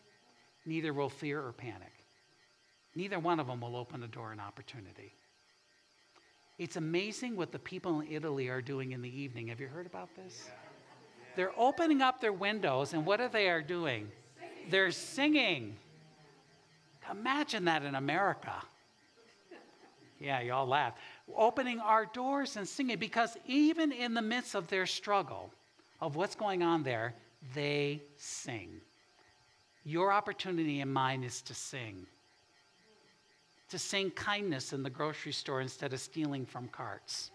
neither 0.66 0.94
will 0.94 1.10
fear 1.10 1.42
or 1.44 1.52
panic. 1.52 1.92
Neither 2.96 3.18
one 3.18 3.39
of 3.39 3.48
them 3.48 3.62
will 3.62 3.76
open 3.76 4.04
a 4.04 4.08
door 4.08 4.32
and 4.32 4.39
opportunity. 4.39 5.13
It's 6.60 6.76
amazing 6.76 7.36
what 7.36 7.52
the 7.52 7.58
people 7.58 8.02
in 8.02 8.12
Italy 8.12 8.50
are 8.50 8.62
doing 8.62 8.92
in 8.92 9.02
the 9.02 9.22
evening. 9.22 9.48
Have 9.48 9.60
you 9.60 9.68
heard 9.68 9.88
about 9.88 10.10
this? 10.16 10.48
They're 11.36 11.58
opening 11.58 12.02
up 12.02 12.22
their 12.22 12.34
windows, 12.34 12.93
and 12.93 13.06
what 13.06 13.19
are 13.22 13.28
they 13.28 13.50
are 13.50 13.62
doing? 13.62 14.12
They're 14.69 14.91
singing. 14.91 15.76
Imagine 17.12 17.65
that 17.65 17.84
in 17.84 17.96
America. 17.96 18.54
Yeah, 20.19 20.41
y'all 20.41 20.67
laugh. 20.67 20.93
Opening 21.36 21.80
our 21.80 22.06
doors 22.06 22.56
and 22.56 22.67
singing 22.67 22.98
because 22.98 23.36
even 23.46 23.91
in 23.91 24.13
the 24.13 24.22
midst 24.22 24.56
of 24.56 24.67
their 24.67 24.86
struggle, 24.86 25.52
of 26.00 26.15
what's 26.15 26.36
going 26.36 26.63
on 26.63 26.84
there, 26.84 27.13
they 27.54 28.02
sing. 28.17 28.80
Your 29.86 30.13
opportunity 30.13 30.80
and 30.80 30.93
mine 30.93 31.24
is 31.24 31.41
to 31.43 31.54
sing 31.54 32.06
to 33.74 33.80
sing 33.80 34.12
kindness 34.12 34.72
in 34.72 34.84
the 34.84 34.89
grocery 34.91 35.32
store 35.32 35.60
instead 35.60 35.93
of 35.93 36.00
stealing 36.00 36.46
from 36.46 36.67
carts, 36.67 37.32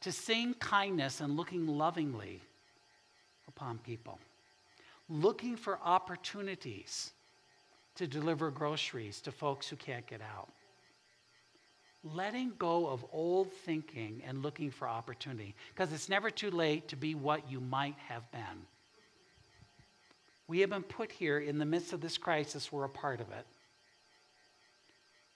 to 0.00 0.10
sing 0.10 0.54
kindness 0.54 1.20
and 1.20 1.36
looking 1.36 1.68
lovingly 1.68 2.42
upon 3.48 3.78
people, 3.78 4.18
looking 5.08 5.56
for 5.56 5.78
opportunities 5.84 7.12
to 7.96 8.06
deliver 8.06 8.50
groceries 8.50 9.20
to 9.20 9.32
folks 9.32 9.68
who 9.68 9.76
can't 9.76 10.06
get 10.06 10.20
out. 10.20 10.48
Letting 12.02 12.52
go 12.58 12.88
of 12.88 13.04
old 13.12 13.50
thinking 13.52 14.22
and 14.26 14.42
looking 14.42 14.70
for 14.70 14.88
opportunity, 14.88 15.54
because 15.74 15.92
it's 15.92 16.08
never 16.08 16.30
too 16.30 16.50
late 16.50 16.88
to 16.88 16.96
be 16.96 17.14
what 17.14 17.50
you 17.50 17.60
might 17.60 17.96
have 18.08 18.30
been. 18.30 18.66
We 20.46 20.60
have 20.60 20.70
been 20.70 20.82
put 20.82 21.10
here 21.10 21.38
in 21.38 21.58
the 21.58 21.64
midst 21.64 21.92
of 21.92 22.00
this 22.00 22.18
crisis, 22.18 22.70
we're 22.70 22.84
a 22.84 22.88
part 22.88 23.20
of 23.20 23.30
it. 23.30 23.46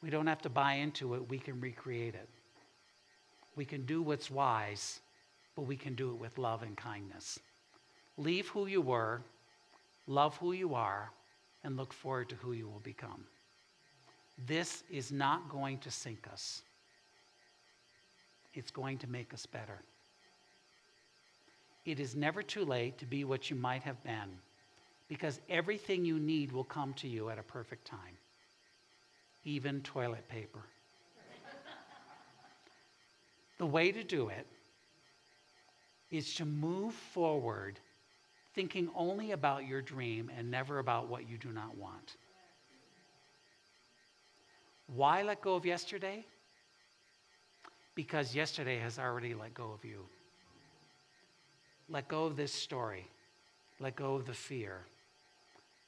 We 0.03 0.11
don't 0.11 0.27
have 0.27 0.43
to 0.43 0.51
buy 0.51 0.75
into 0.75 1.15
it, 1.15 1.29
we 1.29 1.39
can 1.39 1.61
recreate 1.61 2.15
it. 2.15 2.29
We 3.57 3.65
can 3.65 3.87
do 3.87 4.03
what's 4.03 4.31
wise, 4.31 5.01
but 5.57 5.63
we 5.63 5.77
can 5.77 5.95
do 5.95 6.11
it 6.11 6.17
with 6.17 6.39
love 6.39 6.63
and 6.63 6.77
kindness. 6.77 7.41
Leave 8.19 8.49
who 8.49 8.67
you 8.67 8.83
were, 8.83 9.23
love 10.07 10.37
who 10.37 10.53
you 10.53 10.75
are, 10.75 11.11
and 11.65 11.77
look 11.77 11.93
forward 11.93 12.29
to 12.29 12.35
who 12.37 12.53
you 12.53 12.69
will 12.69 12.81
become. 12.81 13.25
This 14.47 14.85
is 14.91 15.11
not 15.11 15.49
going 15.49 15.79
to 15.79 15.91
sink 15.91 16.29
us, 16.31 16.63
it's 18.55 18.71
going 18.71 18.99
to 18.99 19.07
make 19.07 19.33
us 19.33 19.47
better. 19.47 19.81
It 21.85 22.01
is 22.01 22.15
never 22.15 22.43
too 22.43 22.67
late 22.67 22.99
to 22.99 23.07
be 23.07 23.25
what 23.25 23.49
you 23.49 23.57
might 23.57 23.83
have 23.83 24.03
been 24.05 24.29
because 25.09 25.41
everything 25.49 26.05
you 26.05 26.19
need 26.19 26.53
will 26.53 26.65
come 26.65 26.93
to 26.95 27.09
you 27.09 27.31
at 27.31 27.39
a 27.39 27.43
perfect 27.43 27.87
time 27.87 28.19
even 29.49 29.81
toilet 29.81 30.29
paper. 30.29 30.61
the 33.59 33.67
way 33.67 33.91
to 33.91 34.05
do 34.05 34.29
it 34.29 34.47
is 36.11 36.35
to 36.35 36.45
move 36.45 36.93
forward 36.93 37.79
thinking 38.59 38.91
only 38.97 39.31
about 39.31 39.69
your 39.69 39.81
dream 39.81 40.29
and 40.37 40.51
never 40.51 40.81
about 40.81 41.07
what 41.07 41.31
you 41.31 41.39
do 41.39 41.51
not 41.51 41.77
want. 41.77 42.17
Why 44.97 45.23
let 45.23 45.43
go 45.43 45.55
of 45.55 45.65
yesterday? 45.65 46.25
Because 47.95 48.35
yesterday 48.35 48.81
has 48.81 48.99
already 48.99 49.33
let 49.33 49.55
go 49.55 49.71
of 49.71 49.85
you. 49.85 50.01
Let 51.89 52.09
go 52.09 52.25
of 52.25 52.37
this 52.37 52.53
story. 52.53 53.07
Let 53.79 53.95
go 53.95 54.17
of 54.17 54.27
the 54.27 54.35
fear. 54.35 54.81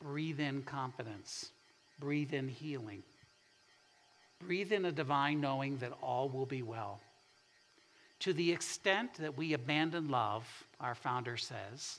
Breathe 0.00 0.38
in 0.38 0.62
confidence. 0.62 1.50
Breathe 1.98 2.33
in 2.33 2.46
healing. 2.46 3.02
Breathe 4.46 4.70
in 4.70 4.85
a 4.85 4.92
divine 4.92 5.40
knowing 5.40 5.78
that 5.78 5.90
all 6.00 6.28
will 6.28 6.46
be 6.46 6.62
well. 6.62 7.00
To 8.20 8.33
the 8.33 8.52
extent 8.52 9.14
that 9.14 9.37
we 9.37 9.54
abandon 9.54 10.09
love, 10.09 10.44
our 10.78 10.94
founder 10.94 11.37
says, 11.37 11.98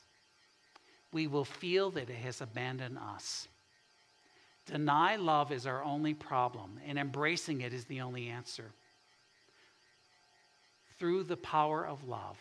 we 1.12 1.26
will 1.26 1.44
feel 1.44 1.90
that 1.92 2.10
it 2.10 2.16
has 2.16 2.40
abandoned 2.40 2.98
us. 2.98 3.48
Deny 4.66 5.16
love 5.16 5.52
is 5.52 5.66
our 5.66 5.82
only 5.82 6.14
problem, 6.14 6.78
and 6.86 6.98
embracing 6.98 7.60
it 7.60 7.72
is 7.72 7.84
the 7.86 8.00
only 8.00 8.28
answer. 8.28 8.70
Through 10.98 11.24
the 11.24 11.36
power 11.36 11.86
of 11.86 12.08
love, 12.08 12.38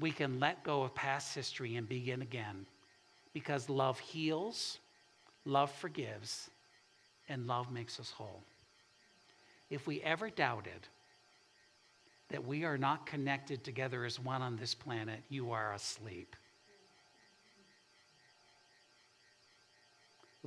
we 0.00 0.10
can 0.10 0.40
let 0.40 0.64
go 0.64 0.82
of 0.82 0.94
past 0.94 1.34
history 1.34 1.76
and 1.76 1.88
begin 1.88 2.22
again 2.22 2.66
because 3.34 3.68
love 3.68 3.98
heals, 3.98 4.78
love 5.44 5.70
forgives, 5.70 6.50
and 7.28 7.46
love 7.46 7.70
makes 7.70 8.00
us 8.00 8.10
whole 8.10 8.42
if 9.72 9.86
we 9.86 10.02
ever 10.02 10.28
doubted 10.28 10.86
that 12.28 12.46
we 12.46 12.64
are 12.64 12.76
not 12.76 13.06
connected 13.06 13.64
together 13.64 14.04
as 14.04 14.20
one 14.20 14.42
on 14.42 14.56
this 14.56 14.74
planet, 14.74 15.20
you 15.30 15.50
are 15.50 15.72
asleep. 15.72 16.36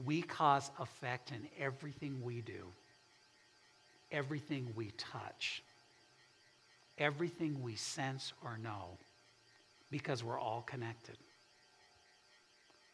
We 0.04 0.22
cause 0.22 0.72
effect 0.80 1.32
in 1.32 1.48
everything 1.58 2.22
we 2.22 2.42
do, 2.42 2.66
everything 4.12 4.68
we 4.76 4.92
touch, 4.98 5.64
everything 6.98 7.62
we 7.62 7.76
sense 7.76 8.34
or 8.44 8.58
know, 8.58 8.98
because 9.92 10.24
we're 10.24 10.40
all 10.40 10.64
connected. 10.68 11.18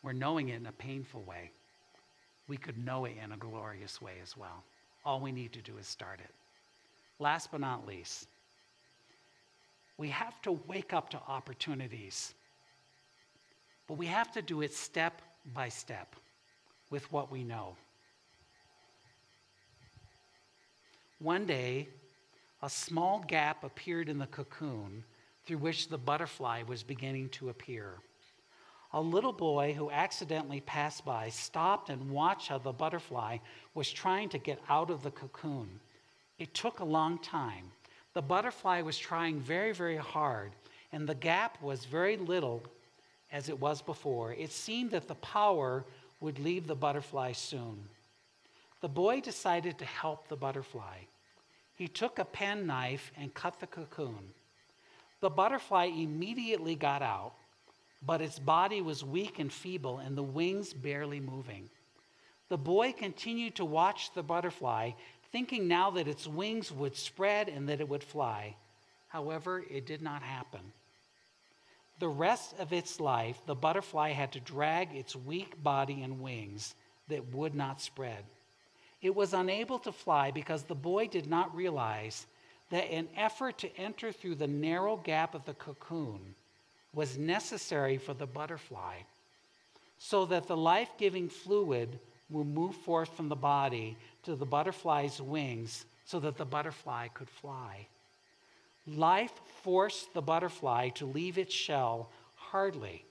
We're 0.04 0.14
knowing 0.14 0.50
it 0.50 0.58
in 0.58 0.68
a 0.68 0.72
painful 0.72 1.22
way. 1.24 1.52
We 2.48 2.58
could 2.58 2.84
know 2.84 3.06
it 3.06 3.16
in 3.24 3.32
a 3.32 3.38
glorious 3.38 4.02
way 4.02 4.14
as 4.22 4.38
well. 4.38 4.64
All 5.04 5.20
we 5.20 5.32
need 5.32 5.54
to 5.54 5.62
do 5.62 5.78
is 5.78 5.88
start 5.88 6.20
it. 6.20 6.32
Last 7.18 7.52
but 7.52 7.62
not 7.62 7.88
least, 7.88 8.28
we 9.98 10.10
have 10.10 10.40
to 10.44 10.60
wake 10.68 10.94
up 10.94 11.10
to 11.12 11.20
opportunities, 11.28 12.34
but 13.88 13.98
we 13.98 14.08
have 14.08 14.32
to 14.34 14.42
do 14.42 14.62
it 14.62 14.74
step 14.74 15.22
by 15.54 15.70
step 15.70 16.16
with 16.92 17.12
what 17.12 17.32
we 17.32 17.44
know. 17.44 17.76
One 21.20 21.46
day, 21.46 21.88
a 22.62 22.70
small 22.70 23.24
gap 23.28 23.64
appeared 23.64 24.10
in 24.10 24.20
the 24.20 24.28
cocoon 24.28 25.04
through 25.46 25.58
which 25.58 25.88
the 25.88 25.98
butterfly 25.98 26.64
was 26.68 26.84
beginning 26.84 27.30
to 27.30 27.50
appear. 27.50 27.96
A 28.94 29.02
little 29.02 29.32
boy 29.32 29.74
who 29.74 29.90
accidentally 29.90 30.62
passed 30.62 31.06
by 31.06 31.30
stopped 31.30 31.90
and 31.90 32.12
watched 32.12 32.50
how 32.50 32.58
the 32.58 32.74
butterfly 32.74 33.38
was 33.74 33.92
trying 33.92 34.30
to 34.30 34.38
get 34.38 34.60
out 34.68 34.90
of 34.90 35.02
the 35.02 35.12
cocoon. 35.12 35.80
It 36.38 36.54
took 36.54 36.80
a 36.80 36.86
long 36.86 37.18
time. 37.20 37.72
The 38.14 38.22
butterfly 38.22 38.82
was 38.82 38.98
trying 38.98 39.40
very, 39.40 39.72
very 39.72 39.96
hard, 39.96 40.52
and 40.92 41.08
the 41.08 41.16
gap 41.16 41.62
was 41.62 41.86
very 41.86 42.18
little 42.18 42.64
as 43.32 43.48
it 43.48 43.60
was 43.60 43.82
before. 43.82 44.34
It 44.34 44.52
seemed 44.52 44.92
that 44.92 45.08
the 45.08 45.16
power 45.16 45.86
would 46.22 46.40
leave 46.40 46.68
the 46.68 46.76
butterfly 46.76 47.34
soon. 47.34 47.84
The 48.80 48.88
boy 48.88 49.20
decided 49.20 49.78
to 49.80 49.86
help 49.86 50.28
the 50.28 50.38
butterfly. 50.38 51.00
He 51.76 51.88
took 51.88 52.18
a 52.18 52.26
penknife 52.26 53.12
and 53.18 53.34
cut 53.34 53.60
the 53.60 53.68
cocoon. 53.68 54.34
The 55.20 55.30
butterfly 55.30 55.86
immediately 55.86 56.76
got 56.76 57.02
out 57.02 57.34
but 58.06 58.22
its 58.22 58.40
body 58.40 58.82
was 58.82 59.04
weak 59.04 59.40
and 59.40 59.52
feeble, 59.52 60.00
and 60.00 60.18
the 60.18 60.24
wings 60.24 60.74
barely 60.74 61.20
moving. 61.20 61.70
The 62.50 62.58
boy 62.58 62.94
continued 62.94 63.56
to 63.56 63.66
watch 63.66 64.14
the 64.14 64.24
butterfly, 64.24 64.92
thinking 65.32 65.68
now 65.68 65.92
that 65.92 66.08
its 66.08 66.28
wings 66.28 66.72
would 66.72 66.96
spread 66.96 67.48
and 67.48 67.70
that 67.70 67.80
it 67.80 67.88
would 67.88 68.04
fly. 68.04 68.56
However, 69.08 69.64
it 69.70 69.86
did 69.86 70.02
not 70.02 70.24
happen. 70.24 70.62
The 72.02 72.10
rest 72.10 72.56
of 72.58 72.74
its 72.74 73.00
life, 73.00 73.40
the 73.46 73.54
butterfly 73.54 74.14
had 74.14 74.32
to 74.32 74.40
drag 74.40 74.96
its 74.96 75.16
weak 75.16 75.62
body 75.62 76.02
and 76.02 76.20
wings 76.20 76.74
that 77.10 77.32
would 77.32 77.54
not 77.54 77.80
spread. 77.80 78.24
It 79.04 79.14
was 79.14 79.36
unable 79.36 79.78
to 79.78 79.92
fly 79.92 80.32
because 80.32 80.64
the 80.64 80.74
boy 80.74 81.10
did 81.10 81.28
not 81.28 81.56
realize 81.56 82.26
that 82.72 82.90
an 82.90 83.08
effort 83.16 83.60
to 83.60 83.78
enter 83.78 84.12
through 84.12 84.34
the 84.34 84.48
narrow 84.48 84.98
gap 84.98 85.36
of 85.36 85.46
the 85.46 85.54
cocoon 85.54 86.34
was 86.92 87.20
necessary 87.20 88.00
for 88.00 88.16
the 88.16 88.26
butterfly 88.26 88.96
so 90.00 90.26
that 90.26 90.48
the 90.48 90.58
life 90.58 90.90
giving 90.98 91.30
fluid 91.30 92.00
will 92.32 92.46
move 92.46 92.74
forth 92.78 93.16
from 93.16 93.30
the 93.30 93.36
body 93.36 93.96
to 94.24 94.36
the 94.36 94.44
butterfly's 94.44 95.22
wings 95.22 95.86
so 96.06 96.20
that 96.20 96.36
the 96.36 96.46
butterfly 96.46 97.10
could 97.10 97.30
fly. 97.30 97.86
Life 98.88 99.34
forced 99.64 100.14
the 100.14 100.22
butterfly 100.22 100.90
to 100.90 101.06
leave 101.06 101.38
its 101.38 101.54
shell 101.54 102.10
hardly 102.36 103.06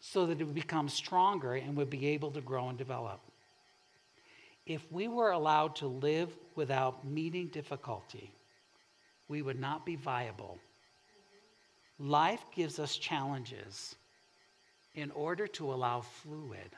so 0.00 0.26
that 0.26 0.40
it 0.40 0.44
would 0.44 0.54
become 0.54 0.88
stronger 0.88 1.54
and 1.54 1.76
would 1.76 1.90
be 1.90 2.06
able 2.06 2.30
to 2.30 2.40
grow 2.40 2.68
and 2.68 2.78
develop. 2.78 3.20
If 4.66 4.90
we 4.90 5.08
were 5.08 5.30
allowed 5.30 5.76
to 5.76 5.86
live 5.86 6.36
without 6.54 7.06
meeting 7.06 7.48
difficulty, 7.48 8.32
we 9.28 9.42
would 9.42 9.58
not 9.58 9.84
be 9.84 9.96
viable. 9.96 10.58
Life 11.98 12.44
gives 12.54 12.78
us 12.78 12.96
challenges 12.96 13.96
in 14.94 15.10
order 15.12 15.46
to 15.48 15.72
allow 15.72 16.00
fluid 16.00 16.70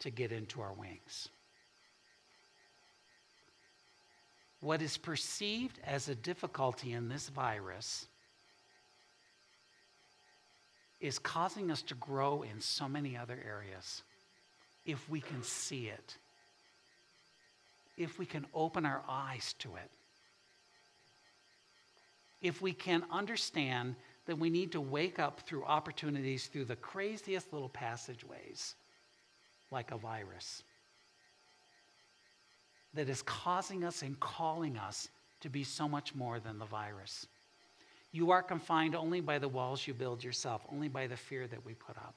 to 0.00 0.10
get 0.10 0.32
into 0.32 0.60
our 0.60 0.72
wings. 0.72 1.28
What 4.60 4.82
is 4.82 4.96
perceived 4.96 5.78
as 5.84 6.08
a 6.08 6.14
difficulty 6.14 6.92
in 6.92 7.08
this 7.08 7.28
virus 7.28 8.06
is 11.00 11.18
causing 11.18 11.70
us 11.70 11.82
to 11.82 11.94
grow 11.94 12.42
in 12.42 12.60
so 12.60 12.88
many 12.88 13.16
other 13.16 13.38
areas. 13.46 14.02
If 14.84 15.08
we 15.08 15.20
can 15.20 15.42
see 15.42 15.86
it, 15.86 16.16
if 17.96 18.18
we 18.18 18.26
can 18.26 18.46
open 18.52 18.84
our 18.84 19.02
eyes 19.08 19.54
to 19.60 19.76
it, 19.76 19.90
if 22.40 22.62
we 22.62 22.72
can 22.72 23.04
understand 23.10 23.94
that 24.26 24.38
we 24.38 24.50
need 24.50 24.72
to 24.72 24.80
wake 24.80 25.18
up 25.18 25.40
through 25.40 25.64
opportunities 25.64 26.46
through 26.46 26.64
the 26.64 26.76
craziest 26.76 27.52
little 27.52 27.68
passageways, 27.68 28.74
like 29.70 29.90
a 29.90 29.96
virus, 29.96 30.62
that 32.94 33.08
is 33.08 33.22
causing 33.22 33.84
us 33.84 34.02
and 34.02 34.18
calling 34.20 34.76
us 34.76 35.08
to 35.40 35.48
be 35.48 35.62
so 35.64 35.88
much 35.88 36.14
more 36.14 36.40
than 36.40 36.58
the 36.58 36.64
virus. 36.64 37.26
You 38.12 38.30
are 38.30 38.42
confined 38.42 38.94
only 38.94 39.20
by 39.20 39.38
the 39.38 39.48
walls 39.48 39.86
you 39.86 39.94
build 39.94 40.24
yourself, 40.24 40.62
only 40.72 40.88
by 40.88 41.06
the 41.06 41.16
fear 41.16 41.46
that 41.46 41.64
we 41.64 41.74
put 41.74 41.96
up, 41.96 42.14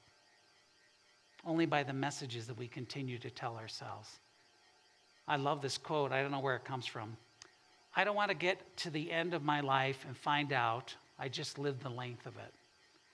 only 1.44 1.66
by 1.66 1.82
the 1.82 1.92
messages 1.92 2.46
that 2.46 2.58
we 2.58 2.66
continue 2.66 3.18
to 3.18 3.30
tell 3.30 3.56
ourselves. 3.56 4.08
I 5.28 5.36
love 5.36 5.60
this 5.60 5.78
quote. 5.78 6.10
I 6.12 6.22
don't 6.22 6.30
know 6.30 6.40
where 6.40 6.56
it 6.56 6.64
comes 6.64 6.86
from. 6.86 7.16
I 7.94 8.04
don't 8.04 8.16
want 8.16 8.30
to 8.30 8.36
get 8.36 8.58
to 8.78 8.90
the 8.90 9.12
end 9.12 9.34
of 9.34 9.44
my 9.44 9.60
life 9.60 10.04
and 10.06 10.16
find 10.16 10.52
out 10.52 10.94
I 11.18 11.28
just 11.28 11.58
lived 11.58 11.82
the 11.82 11.90
length 11.90 12.26
of 12.26 12.36
it. 12.36 12.54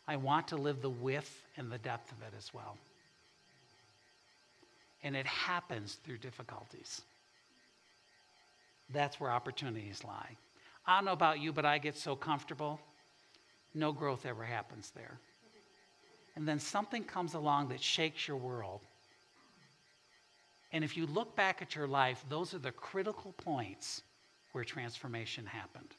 I 0.07 0.17
want 0.17 0.49
to 0.49 0.57
live 0.57 0.81
the 0.81 0.89
width 0.89 1.43
and 1.57 1.71
the 1.71 1.79
depth 1.79 2.13
of 2.13 2.23
it 2.23 2.33
as 2.37 2.55
well. 2.55 2.79
And 5.03 5.15
it 5.15 5.27
happens 5.27 5.99
through 6.05 6.19
difficulties. 6.19 7.03
That's 8.93 9.21
where 9.21 9.31
opportunities 9.31 10.05
lie. 10.05 10.37
I 10.87 10.97
don't 10.97 11.05
know 11.05 11.13
about 11.13 11.41
you, 11.41 11.53
but 11.53 11.65
I 11.65 11.79
get 11.79 11.97
so 11.97 12.17
comfortable, 12.17 12.81
no 13.75 13.93
growth 13.93 14.25
ever 14.25 14.45
happens 14.45 14.91
there. 14.95 15.19
And 16.35 16.47
then 16.49 16.59
something 16.59 17.05
comes 17.05 17.35
along 17.35 17.69
that 17.69 17.83
shakes 17.83 18.27
your 18.27 18.37
world. 18.37 18.81
And 20.73 20.85
if 20.85 20.97
you 20.97 21.07
look 21.07 21.35
back 21.37 21.61
at 21.63 21.75
your 21.75 21.89
life, 21.89 22.25
those 22.29 22.55
are 22.55 22.59
the 22.59 22.73
critical 22.73 23.33
points 23.33 24.03
where 24.53 24.65
transformation 24.65 25.47
happened 25.47 25.95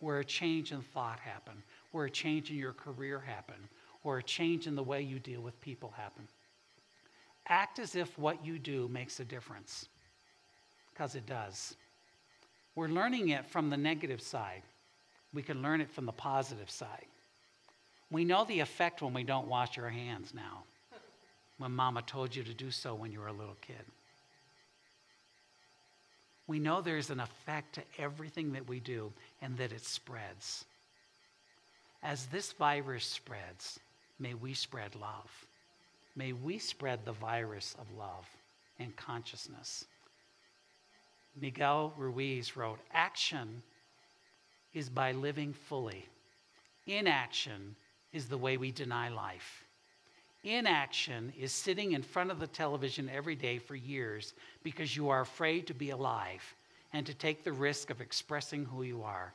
where 0.00 0.18
a 0.18 0.24
change 0.24 0.72
in 0.72 0.82
thought 0.82 1.18
happened, 1.20 1.62
where 1.92 2.06
a 2.06 2.10
change 2.10 2.50
in 2.50 2.56
your 2.56 2.72
career 2.72 3.20
happened, 3.20 3.68
or 4.04 4.18
a 4.18 4.22
change 4.22 4.66
in 4.66 4.74
the 4.74 4.82
way 4.82 5.02
you 5.02 5.18
deal 5.18 5.40
with 5.40 5.60
people 5.60 5.92
happened. 5.96 6.28
Act 7.48 7.78
as 7.78 7.94
if 7.94 8.18
what 8.18 8.44
you 8.44 8.58
do 8.58 8.88
makes 8.88 9.20
a 9.20 9.24
difference, 9.24 9.88
because 10.92 11.14
it 11.14 11.26
does. 11.26 11.76
We're 12.76 12.88
learning 12.88 13.30
it 13.30 13.46
from 13.46 13.70
the 13.70 13.76
negative 13.76 14.20
side. 14.20 14.62
We 15.34 15.42
can 15.42 15.62
learn 15.62 15.80
it 15.80 15.90
from 15.90 16.06
the 16.06 16.12
positive 16.12 16.70
side. 16.70 17.06
We 18.10 18.24
know 18.24 18.44
the 18.44 18.60
effect 18.60 19.02
when 19.02 19.12
we 19.12 19.24
don't 19.24 19.48
wash 19.48 19.76
our 19.78 19.90
hands 19.90 20.32
now, 20.32 20.62
when 21.58 21.72
mama 21.72 22.02
told 22.02 22.36
you 22.36 22.44
to 22.44 22.54
do 22.54 22.70
so 22.70 22.94
when 22.94 23.10
you 23.10 23.18
were 23.18 23.26
a 23.26 23.32
little 23.32 23.56
kid 23.60 23.84
we 26.46 26.58
know 26.58 26.80
there's 26.80 27.10
an 27.10 27.20
effect 27.20 27.74
to 27.74 27.82
everything 27.98 28.52
that 28.52 28.68
we 28.68 28.80
do 28.80 29.12
and 29.42 29.56
that 29.58 29.72
it 29.72 29.84
spreads. 29.84 30.64
As 32.02 32.26
this 32.26 32.52
virus 32.52 33.04
spreads, 33.04 33.80
may 34.18 34.34
we 34.34 34.54
spread 34.54 34.94
love. 34.94 35.46
May 36.14 36.32
we 36.32 36.58
spread 36.58 37.04
the 37.04 37.12
virus 37.12 37.74
of 37.80 37.98
love 37.98 38.26
and 38.78 38.94
consciousness. 38.96 39.86
Miguel 41.40 41.92
Ruiz 41.96 42.56
wrote 42.56 42.78
Action 42.92 43.62
is 44.72 44.88
by 44.88 45.12
living 45.12 45.52
fully, 45.52 46.06
inaction 46.86 47.76
is 48.12 48.26
the 48.26 48.38
way 48.38 48.56
we 48.56 48.70
deny 48.70 49.08
life. 49.08 49.64
Inaction 50.44 51.32
is 51.36 51.50
sitting 51.50 51.92
in 51.92 52.02
front 52.02 52.30
of 52.30 52.38
the 52.38 52.46
television 52.46 53.10
every 53.12 53.34
day 53.34 53.58
for 53.58 53.74
years 53.74 54.32
because 54.62 54.96
you 54.96 55.08
are 55.08 55.22
afraid 55.22 55.66
to 55.66 55.74
be 55.74 55.90
alive 55.90 56.54
and 56.92 57.04
to 57.04 57.14
take 57.14 57.42
the 57.42 57.52
risk 57.52 57.90
of 57.90 58.00
expressing 58.00 58.64
who 58.64 58.84
you 58.84 59.02
are. 59.02 59.34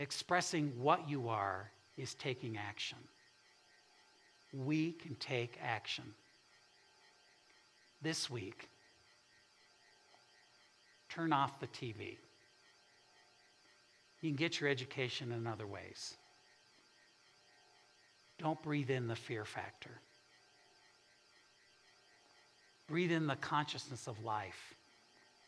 Expressing 0.00 0.72
what 0.76 1.08
you 1.08 1.28
are 1.28 1.70
is 1.96 2.14
taking 2.14 2.56
action. 2.56 2.98
We 4.52 4.92
can 4.92 5.14
take 5.16 5.56
action. 5.62 6.04
This 8.02 8.28
week, 8.28 8.68
turn 11.10 11.32
off 11.32 11.60
the 11.60 11.66
TV. 11.66 12.16
You 14.20 14.30
can 14.30 14.36
get 14.36 14.60
your 14.60 14.70
education 14.70 15.32
in 15.32 15.46
other 15.46 15.66
ways. 15.66 16.14
Don't 18.38 18.60
breathe 18.62 18.90
in 18.90 19.08
the 19.08 19.16
fear 19.16 19.44
factor. 19.44 19.90
Breathe 22.88 23.12
in 23.12 23.26
the 23.26 23.36
consciousness 23.36 24.06
of 24.08 24.22
life, 24.24 24.74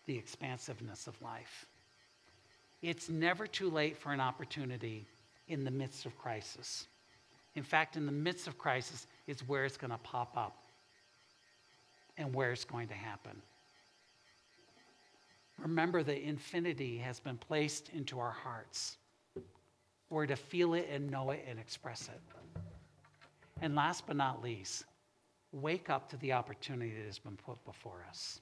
the 0.06 0.16
expansiveness 0.16 1.06
of 1.06 1.20
life. 1.22 1.66
It's 2.82 3.08
never 3.08 3.46
too 3.46 3.70
late 3.70 3.96
for 3.96 4.12
an 4.12 4.20
opportunity 4.20 5.06
in 5.48 5.64
the 5.64 5.70
midst 5.70 6.06
of 6.06 6.16
crisis. 6.18 6.86
In 7.54 7.62
fact, 7.62 7.96
in 7.96 8.06
the 8.06 8.12
midst 8.12 8.46
of 8.46 8.58
crisis 8.58 9.06
is 9.26 9.46
where 9.46 9.64
it's 9.64 9.76
going 9.76 9.90
to 9.90 9.98
pop 9.98 10.36
up 10.36 10.56
and 12.16 12.34
where 12.34 12.52
it's 12.52 12.64
going 12.64 12.88
to 12.88 12.94
happen. 12.94 13.40
Remember 15.58 16.02
that 16.02 16.26
infinity 16.26 16.98
has 16.98 17.20
been 17.20 17.36
placed 17.36 17.90
into 17.90 18.18
our 18.18 18.32
hearts. 18.32 18.98
We're 20.10 20.26
to 20.26 20.36
feel 20.36 20.74
it 20.74 20.88
and 20.90 21.10
know 21.10 21.30
it 21.30 21.44
and 21.48 21.58
express 21.58 22.08
it. 22.08 22.20
And 23.60 23.74
last 23.74 24.06
but 24.06 24.16
not 24.16 24.42
least, 24.42 24.84
wake 25.52 25.88
up 25.88 26.08
to 26.10 26.16
the 26.18 26.32
opportunity 26.32 26.92
that 26.96 27.06
has 27.06 27.18
been 27.18 27.36
put 27.36 27.64
before 27.64 28.04
us. 28.08 28.40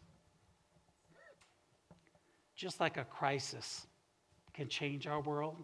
Just 2.56 2.80
like 2.80 2.96
a 2.96 3.04
crisis 3.04 3.86
can 4.54 4.68
change 4.68 5.06
our 5.06 5.20
world 5.20 5.56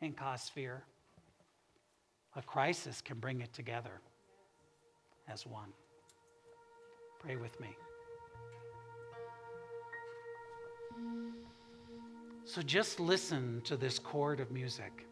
and 0.00 0.16
cause 0.16 0.48
fear, 0.48 0.82
a 2.36 2.42
crisis 2.42 3.00
can 3.00 3.18
bring 3.18 3.40
it 3.40 3.52
together 3.52 4.00
as 5.28 5.46
one. 5.46 5.72
Pray 7.20 7.36
with 7.36 7.58
me. 7.60 7.68
So 12.44 12.62
just 12.62 13.00
listen 13.00 13.62
to 13.64 13.76
this 13.76 13.98
chord 13.98 14.38
of 14.38 14.50
music. 14.50 15.06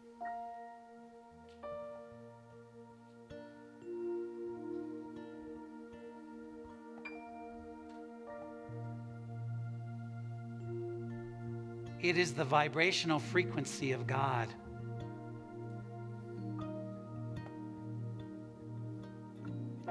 It 12.03 12.17
is 12.17 12.33
the 12.33 12.43
vibrational 12.43 13.19
frequency 13.19 13.93
of 13.93 14.05
God. 14.05 14.49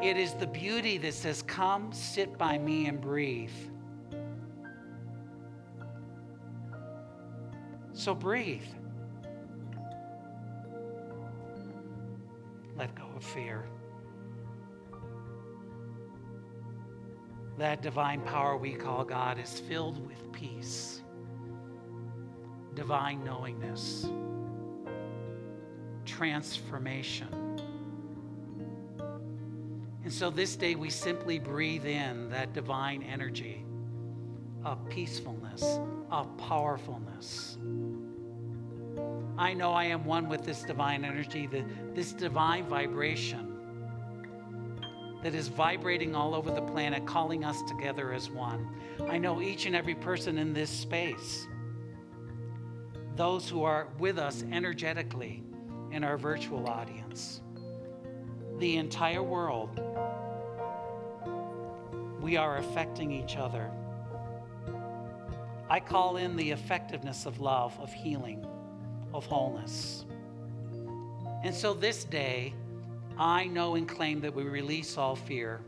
It 0.02 0.16
is 0.16 0.34
the 0.34 0.46
beauty 0.46 0.98
that 0.98 1.14
says, 1.14 1.42
Come, 1.42 1.92
sit 1.92 2.36
by 2.36 2.58
me 2.58 2.86
and 2.86 3.00
breathe. 3.00 3.50
So 8.02 8.16
breathe. 8.16 8.64
Let 12.76 12.92
go 12.96 13.04
of 13.14 13.22
fear. 13.22 13.64
that 17.58 17.80
divine 17.80 18.20
power 18.22 18.56
we 18.56 18.72
call 18.72 19.04
God 19.04 19.38
is 19.38 19.60
filled 19.60 20.04
with 20.04 20.32
peace, 20.32 21.02
divine 22.74 23.22
knowingness, 23.22 24.08
transformation. 26.04 27.28
And 30.02 30.12
so 30.12 30.28
this 30.28 30.56
day 30.56 30.74
we 30.74 30.90
simply 30.90 31.38
breathe 31.38 31.86
in 31.86 32.30
that 32.30 32.52
divine 32.52 33.04
energy 33.04 33.64
of 34.64 34.88
peacefulness, 34.88 35.78
of 36.10 36.36
powerfulness. 36.38 37.58
I 39.42 39.54
know 39.54 39.72
I 39.72 39.86
am 39.86 40.04
one 40.04 40.28
with 40.28 40.44
this 40.44 40.62
divine 40.62 41.04
energy, 41.04 41.48
the, 41.48 41.64
this 41.94 42.12
divine 42.12 42.64
vibration 42.66 43.58
that 45.24 45.34
is 45.34 45.48
vibrating 45.48 46.14
all 46.14 46.36
over 46.36 46.52
the 46.52 46.62
planet, 46.62 47.04
calling 47.06 47.44
us 47.44 47.60
together 47.66 48.12
as 48.12 48.30
one. 48.30 48.68
I 49.08 49.18
know 49.18 49.42
each 49.42 49.66
and 49.66 49.74
every 49.74 49.96
person 49.96 50.38
in 50.38 50.52
this 50.52 50.70
space, 50.70 51.48
those 53.16 53.48
who 53.48 53.64
are 53.64 53.88
with 53.98 54.16
us 54.16 54.44
energetically 54.52 55.42
in 55.90 56.04
our 56.04 56.16
virtual 56.16 56.68
audience, 56.68 57.40
the 58.58 58.76
entire 58.76 59.24
world, 59.24 59.80
we 62.20 62.36
are 62.36 62.58
affecting 62.58 63.10
each 63.10 63.36
other. 63.36 63.72
I 65.68 65.80
call 65.80 66.16
in 66.16 66.36
the 66.36 66.52
effectiveness 66.52 67.26
of 67.26 67.40
love, 67.40 67.76
of 67.80 67.92
healing, 67.92 68.46
of 69.14 69.26
wholeness. 69.26 70.04
And 71.44 71.54
so 71.54 71.74
this 71.74 72.04
day, 72.04 72.54
I 73.18 73.46
know 73.46 73.74
and 73.74 73.88
claim 73.88 74.20
that 74.20 74.34
we 74.34 74.44
release 74.44 74.96
all 74.96 75.16
fear, 75.16 75.60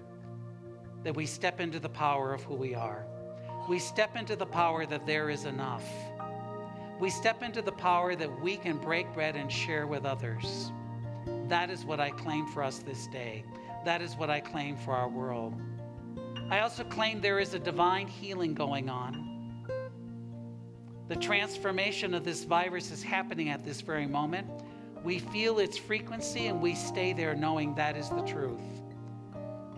that 1.02 1.14
we 1.14 1.26
step 1.26 1.60
into 1.60 1.78
the 1.78 1.88
power 1.88 2.32
of 2.32 2.42
who 2.44 2.54
we 2.54 2.74
are. 2.74 3.06
We 3.68 3.78
step 3.78 4.16
into 4.16 4.36
the 4.36 4.46
power 4.46 4.86
that 4.86 5.06
there 5.06 5.30
is 5.30 5.44
enough. 5.44 5.84
We 7.00 7.10
step 7.10 7.42
into 7.42 7.60
the 7.60 7.72
power 7.72 8.14
that 8.14 8.40
we 8.42 8.56
can 8.56 8.78
break 8.78 9.12
bread 9.14 9.36
and 9.36 9.50
share 9.50 9.86
with 9.86 10.04
others. 10.04 10.70
That 11.48 11.70
is 11.70 11.84
what 11.84 12.00
I 12.00 12.10
claim 12.10 12.46
for 12.46 12.62
us 12.62 12.78
this 12.78 13.06
day. 13.08 13.44
That 13.84 14.00
is 14.00 14.14
what 14.16 14.30
I 14.30 14.40
claim 14.40 14.76
for 14.76 14.92
our 14.92 15.08
world. 15.08 15.54
I 16.50 16.60
also 16.60 16.84
claim 16.84 17.20
there 17.20 17.40
is 17.40 17.54
a 17.54 17.58
divine 17.58 18.06
healing 18.06 18.54
going 18.54 18.88
on. 18.88 19.33
The 21.08 21.16
transformation 21.16 22.14
of 22.14 22.24
this 22.24 22.44
virus 22.44 22.90
is 22.90 23.02
happening 23.02 23.50
at 23.50 23.64
this 23.64 23.82
very 23.82 24.06
moment. 24.06 24.48
We 25.02 25.18
feel 25.18 25.58
its 25.58 25.76
frequency 25.76 26.46
and 26.46 26.62
we 26.62 26.74
stay 26.74 27.12
there 27.12 27.34
knowing 27.34 27.74
that 27.74 27.96
is 27.96 28.08
the 28.08 28.22
truth. 28.22 28.60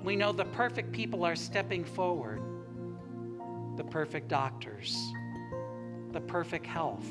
We 0.05 0.15
know 0.15 0.31
the 0.31 0.45
perfect 0.45 0.93
people 0.93 1.25
are 1.25 1.35
stepping 1.35 1.85
forward 1.85 2.41
the 3.77 3.85
perfect 3.85 4.29
doctors, 4.29 4.97
the 6.13 6.21
perfect 6.21 6.65
health. 6.65 7.05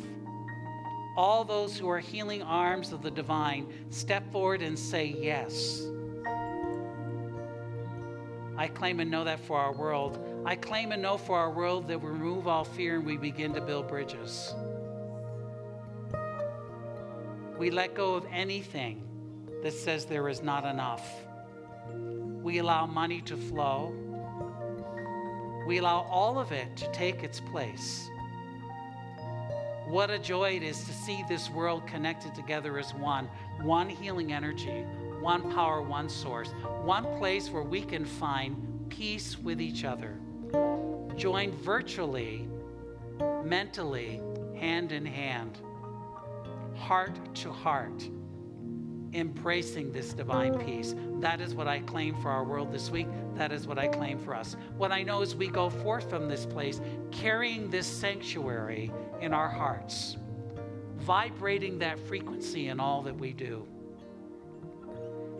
All 1.16 1.43
those 1.43 1.78
who 1.78 1.88
are 1.88 1.99
healing 1.99 2.41
arms 2.41 2.91
of 2.91 3.03
the 3.03 3.11
divine 3.11 3.72
step 3.91 4.32
forward 4.32 4.61
and 4.61 4.78
say 4.78 5.05
yes. 5.05 5.86
I 8.58 8.68
claim 8.68 8.99
and 8.99 9.12
know 9.12 9.24
that 9.26 9.39
for 9.41 9.58
our 9.58 9.74
world. 9.74 10.18
I 10.45 10.56
claim 10.56 10.91
and 10.91 11.01
know 11.01 11.18
for 11.18 11.38
our 11.38 11.51
world 11.51 11.88
that 11.89 12.01
we 12.01 12.10
remove 12.10 12.47
all 12.47 12.64
fear 12.64 12.95
and 12.95 13.06
we 13.06 13.18
begin 13.18 13.53
to 13.53 13.62
build 13.62 13.88
bridges. 13.88 14.53
We 17.58 17.72
let 17.72 17.95
go 17.95 18.16
of 18.16 18.26
anything 18.32 19.03
that 19.64 19.74
says 19.74 20.06
there 20.06 20.30
is 20.30 20.41
not 20.41 20.66
enough. 20.66 21.06
We 22.43 22.60
allow 22.60 22.86
money 22.86 23.22
to 23.22 23.36
flow. 23.36 23.93
We 25.68 25.80
allow 25.80 26.01
all 26.10 26.38
of 26.38 26.51
it 26.51 26.76
to 26.78 26.91
take 26.91 27.24
its 27.24 27.39
place. 27.39 28.10
What 29.88 30.10
a 30.10 30.20
joy 30.20 30.56
it 30.56 30.64
is 30.64 30.84
to 30.84 30.93
see 30.93 31.24
this 31.28 31.49
world 31.49 31.88
connected 31.88 32.36
together 32.36 32.78
as 32.80 32.93
one, 32.93 33.30
one 33.62 33.89
healing 33.89 34.34
energy, 34.34 34.86
one 35.26 35.52
power, 35.52 35.82
one 35.82 36.08
source, 36.08 36.52
one 36.84 37.04
place 37.18 37.50
where 37.50 37.64
we 37.64 37.82
can 37.82 38.06
find 38.06 38.56
peace 38.90 39.40
with 39.40 39.60
each 39.60 39.84
other, 39.84 40.20
joined 41.18 41.56
virtually, 41.56 42.48
mentally, 43.44 44.22
hand 44.56 44.92
in 44.92 45.04
hand 45.04 45.58
heart 46.76 47.18
to 47.34 47.52
heart, 47.52 48.08
embracing 49.14 49.92
this 49.92 50.14
divine 50.14 50.60
peace. 50.60 50.94
That 51.20 51.42
is 51.42 51.56
what 51.56 51.68
I 51.68 51.80
claim 51.80 52.16
for 52.22 52.30
our 52.30 52.44
world 52.44 52.72
this 52.72 52.92
week. 52.92 53.08
That 53.34 53.52
is 53.52 53.66
what 53.66 53.80
I 53.80 53.88
claim 53.88 54.20
for 54.20 54.36
us. 54.36 54.56
What 54.78 54.92
I 54.92 55.02
know 55.02 55.22
is 55.22 55.36
we 55.36 55.48
go 55.48 55.70
forth 55.70 56.08
from 56.10 56.28
this 56.28 56.46
place 56.46 56.82
carrying 57.12 57.70
this 57.70 57.88
sanctuary 57.88 58.92
in 59.22 59.34
our 59.34 59.48
hearts, 59.48 60.18
vibrating 60.98 61.80
that 61.80 61.98
frequency 61.98 62.68
in 62.68 62.80
all 62.80 63.02
that 63.04 63.18
we 63.18 63.34
do. 63.34 63.66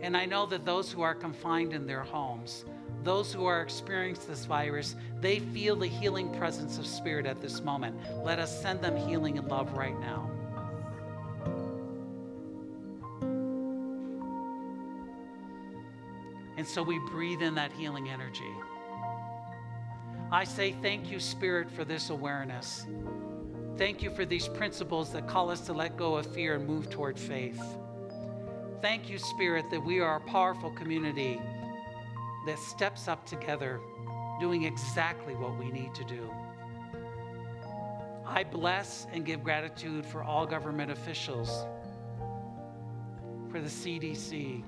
And 0.06 0.16
I 0.16 0.24
know 0.24 0.46
that 0.46 0.64
those 0.64 0.92
who 0.92 1.02
are 1.02 1.16
confined 1.16 1.72
in 1.72 1.84
their 1.84 2.04
homes, 2.04 2.64
those 3.02 3.32
who 3.32 3.44
are 3.46 3.60
experiencing 3.60 4.28
this 4.28 4.44
virus, 4.44 4.94
they 5.20 5.40
feel 5.40 5.74
the 5.74 5.88
healing 5.88 6.32
presence 6.34 6.78
of 6.78 6.86
Spirit 6.86 7.26
at 7.26 7.40
this 7.40 7.60
moment. 7.60 7.96
Let 8.22 8.38
us 8.38 8.62
send 8.62 8.80
them 8.82 8.96
healing 8.96 9.36
and 9.36 9.48
love 9.48 9.72
right 9.72 9.98
now. 9.98 10.30
And 16.56 16.64
so 16.64 16.84
we 16.84 17.00
breathe 17.10 17.42
in 17.42 17.56
that 17.56 17.72
healing 17.72 18.08
energy. 18.08 18.54
I 20.30 20.44
say 20.44 20.70
thank 20.82 21.10
you, 21.10 21.18
Spirit, 21.18 21.68
for 21.68 21.84
this 21.84 22.10
awareness. 22.10 22.86
Thank 23.76 24.04
you 24.04 24.10
for 24.10 24.24
these 24.24 24.46
principles 24.46 25.12
that 25.14 25.26
call 25.26 25.50
us 25.50 25.62
to 25.62 25.72
let 25.72 25.96
go 25.96 26.14
of 26.14 26.32
fear 26.32 26.54
and 26.54 26.64
move 26.64 26.90
toward 26.90 27.18
faith. 27.18 27.60
Thank 28.86 29.10
you, 29.10 29.18
Spirit, 29.18 29.68
that 29.70 29.84
we 29.84 29.98
are 29.98 30.18
a 30.18 30.20
powerful 30.20 30.70
community 30.70 31.42
that 32.46 32.56
steps 32.56 33.08
up 33.08 33.26
together, 33.26 33.80
doing 34.38 34.62
exactly 34.62 35.34
what 35.34 35.58
we 35.58 35.72
need 35.72 35.92
to 35.96 36.04
do. 36.04 36.30
I 38.24 38.44
bless 38.44 39.08
and 39.12 39.24
give 39.24 39.42
gratitude 39.42 40.06
for 40.06 40.22
all 40.22 40.46
government 40.46 40.92
officials, 40.92 41.66
for 43.50 43.60
the 43.60 43.68
CDC, 43.68 44.62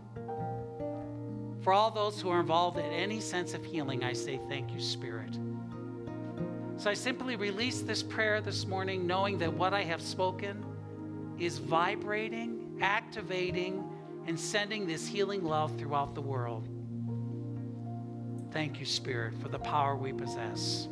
for 1.61 1.73
all 1.73 1.93
those 1.93 2.21
who 2.21 2.29
are 2.29 2.41
involved 2.41 2.77
in 2.77 2.87
any 2.87 3.21
sense 3.21 3.55
of 3.55 3.65
healing, 3.65 4.03
I 4.03 4.15
say 4.15 4.41
thank 4.49 4.73
you, 4.73 4.81
Spirit. 4.81 5.39
So 6.77 6.91
I 6.91 6.95
simply 6.95 7.37
release 7.37 7.83
this 7.83 8.03
prayer 8.03 8.41
this 8.41 8.67
morning, 8.67 9.07
knowing 9.07 9.39
that 9.39 9.53
what 9.53 9.73
I 9.73 9.85
have 9.85 10.03
spoken 10.03 10.65
is 11.39 11.59
vibrating, 11.59 12.81
activating, 12.81 13.88
and 14.29 14.39
sending 14.39 14.87
this 14.87 15.09
healing 15.09 15.43
love 15.43 15.77
throughout 15.77 16.15
the 16.15 16.23
world. 16.23 16.69
Thank 18.53 18.79
you, 18.79 18.87
Spirit, 18.87 19.35
for 19.43 19.49
the 19.49 19.59
power 19.59 19.97
we 19.97 20.13
possess. 20.13 20.87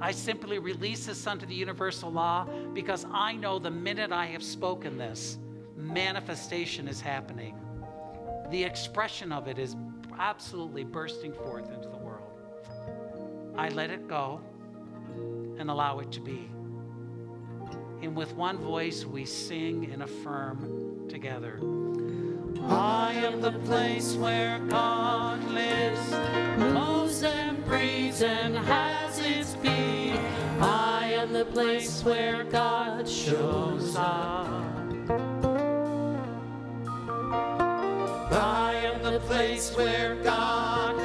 I 0.00 0.12
simply 0.12 0.58
release 0.58 1.06
this 1.06 1.26
unto 1.26 1.46
the 1.46 1.54
universal 1.54 2.12
law 2.12 2.46
because 2.74 3.06
I 3.10 3.32
know 3.32 3.58
the 3.58 3.70
minute 3.70 4.12
I 4.12 4.26
have 4.26 4.42
spoken 4.42 4.98
this, 4.98 5.38
manifestation 5.76 6.88
is 6.88 7.00
happening 7.00 7.56
the 8.50 8.64
expression 8.64 9.30
of 9.32 9.46
it 9.46 9.58
is 9.58 9.76
absolutely 10.18 10.84
bursting 10.84 11.32
forth 11.32 11.70
into 11.70 11.88
the 11.88 11.96
world. 11.96 12.30
I 13.56 13.68
let 13.68 13.90
it 13.90 14.08
go 14.08 14.40
and 15.58 15.70
allow 15.70 15.98
it 15.98 16.10
to 16.12 16.20
be. 16.20 16.50
And 18.00 18.16
with 18.16 18.34
one 18.34 18.58
voice, 18.58 19.04
we 19.04 19.24
sing 19.24 19.90
and 19.92 20.02
affirm 20.02 21.08
together. 21.08 21.58
I 22.68 23.12
am 23.14 23.40
the 23.40 23.52
place 23.52 24.14
where 24.14 24.58
God 24.58 25.42
lives, 25.44 26.10
moves 26.58 27.22
and 27.22 27.64
breathes 27.64 28.22
and 28.22 28.56
has 28.56 29.18
its 29.20 29.54
being. 29.54 30.18
I 30.60 31.12
am 31.12 31.32
the 31.32 31.46
place 31.46 32.04
where 32.04 32.44
God 32.44 33.08
shows 33.08 33.96
up. 33.96 34.46
I 38.30 38.74
am 38.84 39.02
the 39.02 39.20
place 39.20 39.74
where 39.74 40.16
God 40.16 40.97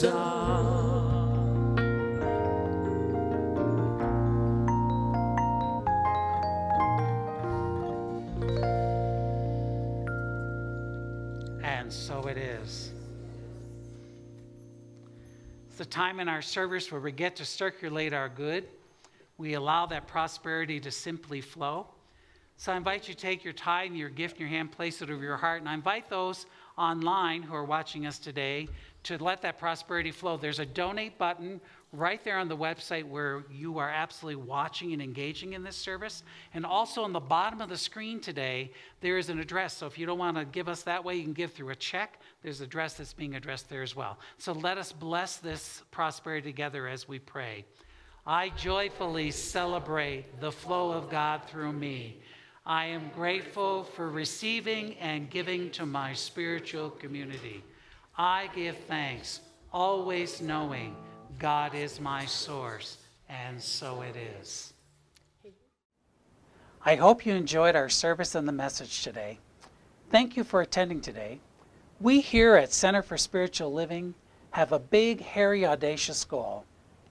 And 0.00 0.12
so 11.90 12.28
it 12.28 12.36
is. 12.36 12.92
It's 15.66 15.78
the 15.78 15.84
time 15.84 16.20
in 16.20 16.28
our 16.28 16.42
service 16.42 16.92
where 16.92 17.00
we 17.00 17.10
get 17.10 17.34
to 17.36 17.44
circulate 17.44 18.12
our 18.12 18.28
good. 18.28 18.68
We 19.36 19.54
allow 19.54 19.86
that 19.86 20.06
prosperity 20.06 20.78
to 20.80 20.92
simply 20.92 21.40
flow. 21.40 21.88
So 22.56 22.72
I 22.72 22.76
invite 22.76 23.08
you 23.08 23.14
to 23.14 23.20
take 23.20 23.44
your 23.44 23.54
and 23.66 23.96
your 23.96 24.10
gift 24.10 24.36
in 24.36 24.42
your 24.42 24.48
hand, 24.48 24.70
place 24.70 25.02
it 25.02 25.10
over 25.10 25.22
your 25.22 25.36
heart, 25.36 25.60
and 25.60 25.68
I 25.68 25.74
invite 25.74 26.08
those 26.08 26.46
online 26.76 27.42
who 27.42 27.54
are 27.54 27.64
watching 27.64 28.06
us 28.06 28.18
today 28.18 28.68
to 29.04 29.22
let 29.22 29.42
that 29.42 29.58
prosperity 29.58 30.10
flow. 30.10 30.36
There's 30.36 30.58
a 30.58 30.66
donate 30.66 31.18
button 31.18 31.60
right 31.92 32.22
there 32.22 32.38
on 32.38 32.48
the 32.48 32.56
website 32.56 33.04
where 33.04 33.44
you 33.50 33.78
are 33.78 33.88
absolutely 33.88 34.42
watching 34.42 34.92
and 34.92 35.00
engaging 35.00 35.54
in 35.54 35.62
this 35.62 35.76
service. 35.76 36.22
And 36.52 36.66
also 36.66 37.02
on 37.02 37.12
the 37.12 37.20
bottom 37.20 37.60
of 37.60 37.68
the 37.68 37.78
screen 37.78 38.20
today, 38.20 38.72
there 39.00 39.16
is 39.16 39.30
an 39.30 39.38
address. 39.38 39.74
So 39.74 39.86
if 39.86 39.98
you 39.98 40.04
don't 40.04 40.18
want 40.18 40.36
to 40.36 40.44
give 40.44 40.68
us 40.68 40.82
that 40.82 41.02
way, 41.02 41.16
you 41.16 41.22
can 41.22 41.32
give 41.32 41.52
through 41.52 41.70
a 41.70 41.76
check. 41.76 42.20
There's 42.42 42.60
an 42.60 42.66
address 42.66 42.94
that's 42.94 43.14
being 43.14 43.36
addressed 43.36 43.70
there 43.70 43.82
as 43.82 43.96
well. 43.96 44.18
So 44.36 44.52
let 44.52 44.76
us 44.76 44.92
bless 44.92 45.36
this 45.36 45.82
prosperity 45.90 46.50
together 46.50 46.86
as 46.88 47.08
we 47.08 47.18
pray. 47.18 47.64
I 48.26 48.50
joyfully 48.50 49.30
celebrate 49.30 50.40
the 50.40 50.52
flow 50.52 50.92
of 50.92 51.08
God 51.08 51.42
through 51.46 51.72
me. 51.72 52.20
I 52.66 52.84
am 52.84 53.10
grateful 53.14 53.84
for 53.84 54.10
receiving 54.10 54.96
and 54.96 55.30
giving 55.30 55.70
to 55.70 55.86
my 55.86 56.12
spiritual 56.12 56.90
community. 56.90 57.64
I 58.18 58.50
give 58.54 58.76
thanks, 58.76 59.40
always 59.72 60.40
knowing 60.40 60.96
God 61.38 61.74
is 61.74 62.00
my 62.00 62.26
source, 62.26 62.98
and 63.28 63.62
so 63.62 64.02
it 64.02 64.16
is. 64.16 64.72
I 66.84 66.96
hope 66.96 67.24
you 67.24 67.34
enjoyed 67.34 67.76
our 67.76 67.88
service 67.88 68.34
and 68.34 68.48
the 68.48 68.52
message 68.52 69.04
today. 69.04 69.38
Thank 70.10 70.36
you 70.36 70.42
for 70.42 70.60
attending 70.60 71.00
today. 71.00 71.38
We 72.00 72.20
here 72.20 72.56
at 72.56 72.72
Center 72.72 73.02
for 73.02 73.16
Spiritual 73.16 73.72
Living 73.72 74.14
have 74.50 74.72
a 74.72 74.78
big, 74.78 75.20
hairy, 75.20 75.64
audacious 75.64 76.24
goal, 76.24 76.64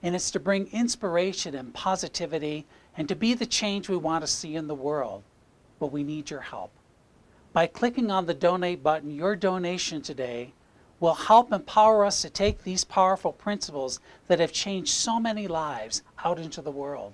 and 0.04 0.14
it's 0.14 0.32
to 0.32 0.40
bring 0.40 0.68
inspiration 0.74 1.56
and 1.56 1.74
positivity 1.74 2.66
and 2.98 3.08
to 3.08 3.16
be 3.16 3.34
the 3.34 3.46
change 3.46 3.88
we 3.88 3.98
want 3.98 4.24
to 4.24 4.28
see 4.28 4.56
in 4.56 4.68
the 4.68 4.76
world 4.76 5.24
but 5.80 5.92
we 5.92 6.04
need 6.04 6.30
your 6.30 6.42
help. 6.42 6.72
By 7.54 7.68
clicking 7.68 8.12
on 8.12 8.26
the 8.26 8.34
donate 8.34 8.84
button, 8.84 9.12
your 9.12 9.36
donation 9.36 10.02
today 10.02 10.54
will 11.00 11.14
help 11.14 11.52
empower 11.52 12.04
us 12.06 12.22
to 12.22 12.30
take 12.30 12.64
these 12.64 12.84
powerful 12.84 13.32
principles 13.32 14.00
that 14.28 14.40
have 14.40 14.52
changed 14.52 14.92
so 14.92 15.20
many 15.20 15.48
lives 15.48 16.02
out 16.24 16.40
into 16.40 16.62
the 16.62 16.72
world. 16.72 17.14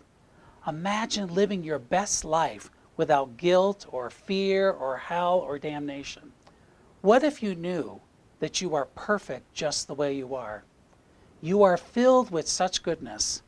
Imagine 0.66 1.34
living 1.34 1.64
your 1.64 1.80
best 1.80 2.24
life 2.24 2.72
without 2.96 3.38
guilt 3.38 3.86
or 3.90 4.10
fear 4.10 4.72
or 4.72 4.98
hell 4.98 5.40
or 5.40 5.60
damnation. 5.60 6.32
What 7.02 7.24
if 7.24 7.44
you 7.44 7.56
knew 7.56 8.00
that 8.40 8.62
you 8.62 8.74
are 8.76 8.86
perfect 8.86 9.54
just 9.54 9.88
the 9.88 9.94
way 9.94 10.14
you 10.14 10.34
are? 10.36 10.64
You 11.42 11.64
are 11.64 11.76
filled 11.76 12.32
with 12.32 12.48
such 12.48 12.84
goodness. 12.84 13.42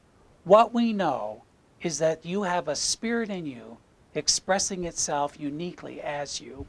What 0.44 0.74
we 0.74 0.92
know 0.92 1.44
is 1.82 2.00
that 2.00 2.26
you 2.26 2.44
have 2.44 2.68
a 2.68 2.76
spirit 2.76 3.30
in 3.30 3.46
you 3.46 3.78
expressing 4.14 4.84
itself 4.84 5.40
uniquely 5.40 6.02
as 6.02 6.42
you. 6.42 6.66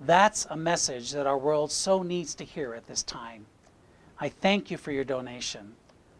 That's 0.00 0.46
a 0.46 0.56
message 0.56 1.10
that 1.12 1.26
our 1.26 1.38
world 1.38 1.72
so 1.72 2.02
needs 2.02 2.34
to 2.36 2.44
hear 2.44 2.74
at 2.74 2.86
this 2.86 3.02
time. 3.02 3.46
I 4.20 4.28
thank 4.28 4.70
you 4.70 4.76
for 4.76 4.92
your 4.92 5.04
donation. 5.04 5.74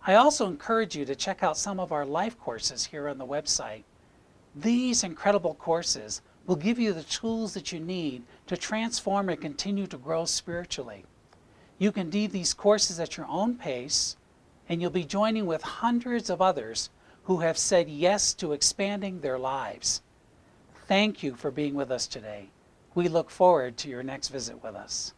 I 0.05 0.15
also 0.15 0.47
encourage 0.47 0.97
you 0.97 1.05
to 1.05 1.15
check 1.15 1.43
out 1.43 1.57
some 1.57 1.79
of 1.79 1.93
our 1.93 2.05
life 2.05 2.39
courses 2.39 2.87
here 2.87 3.09
on 3.09 3.19
the 3.19 3.27
website. 3.27 3.85
These 4.55 5.05
incredible 5.05 5.55
courses 5.55 6.23
will 6.47 6.57
give 6.57 6.79
you 6.79 6.93
the 6.93 7.03
tools 7.05 7.55
that 7.55 7.73
you 7.73 7.79
need 7.79 8.23
to 8.47 8.57
transform 8.57 9.29
and 9.29 9.41
continue 9.41 9.87
to 9.87 9.99
grow 9.99 10.25
spiritually. 10.25 11.05
You 11.79 11.93
can 11.93 12.11
do 12.11 12.27
these 12.27 12.55
courses 12.55 12.99
at 12.99 13.17
your 13.17 13.27
own 13.29 13.57
pace, 13.57 14.17
and 14.69 14.81
you'll 14.81 14.91
be 14.91 15.05
joining 15.05 15.47
with 15.47 15.63
hundreds 15.63 16.31
of 16.31 16.43
others 16.43 16.91
who 17.25 17.39
have 17.41 17.59
said 17.59 17.89
yes 17.89 18.35
to 18.35 18.53
expanding 18.53 19.21
their 19.21 19.39
lives. 19.39 20.03
Thank 20.87 21.23
you 21.23 21.37
for 21.37 21.51
being 21.51 21.75
with 21.75 21.91
us 21.91 22.07
today. 22.07 22.49
We 22.99 23.07
look 23.07 23.31
forward 23.31 23.77
to 23.77 23.89
your 23.89 24.03
next 24.03 24.27
visit 24.27 24.61
with 24.61 24.75
us. 24.75 25.15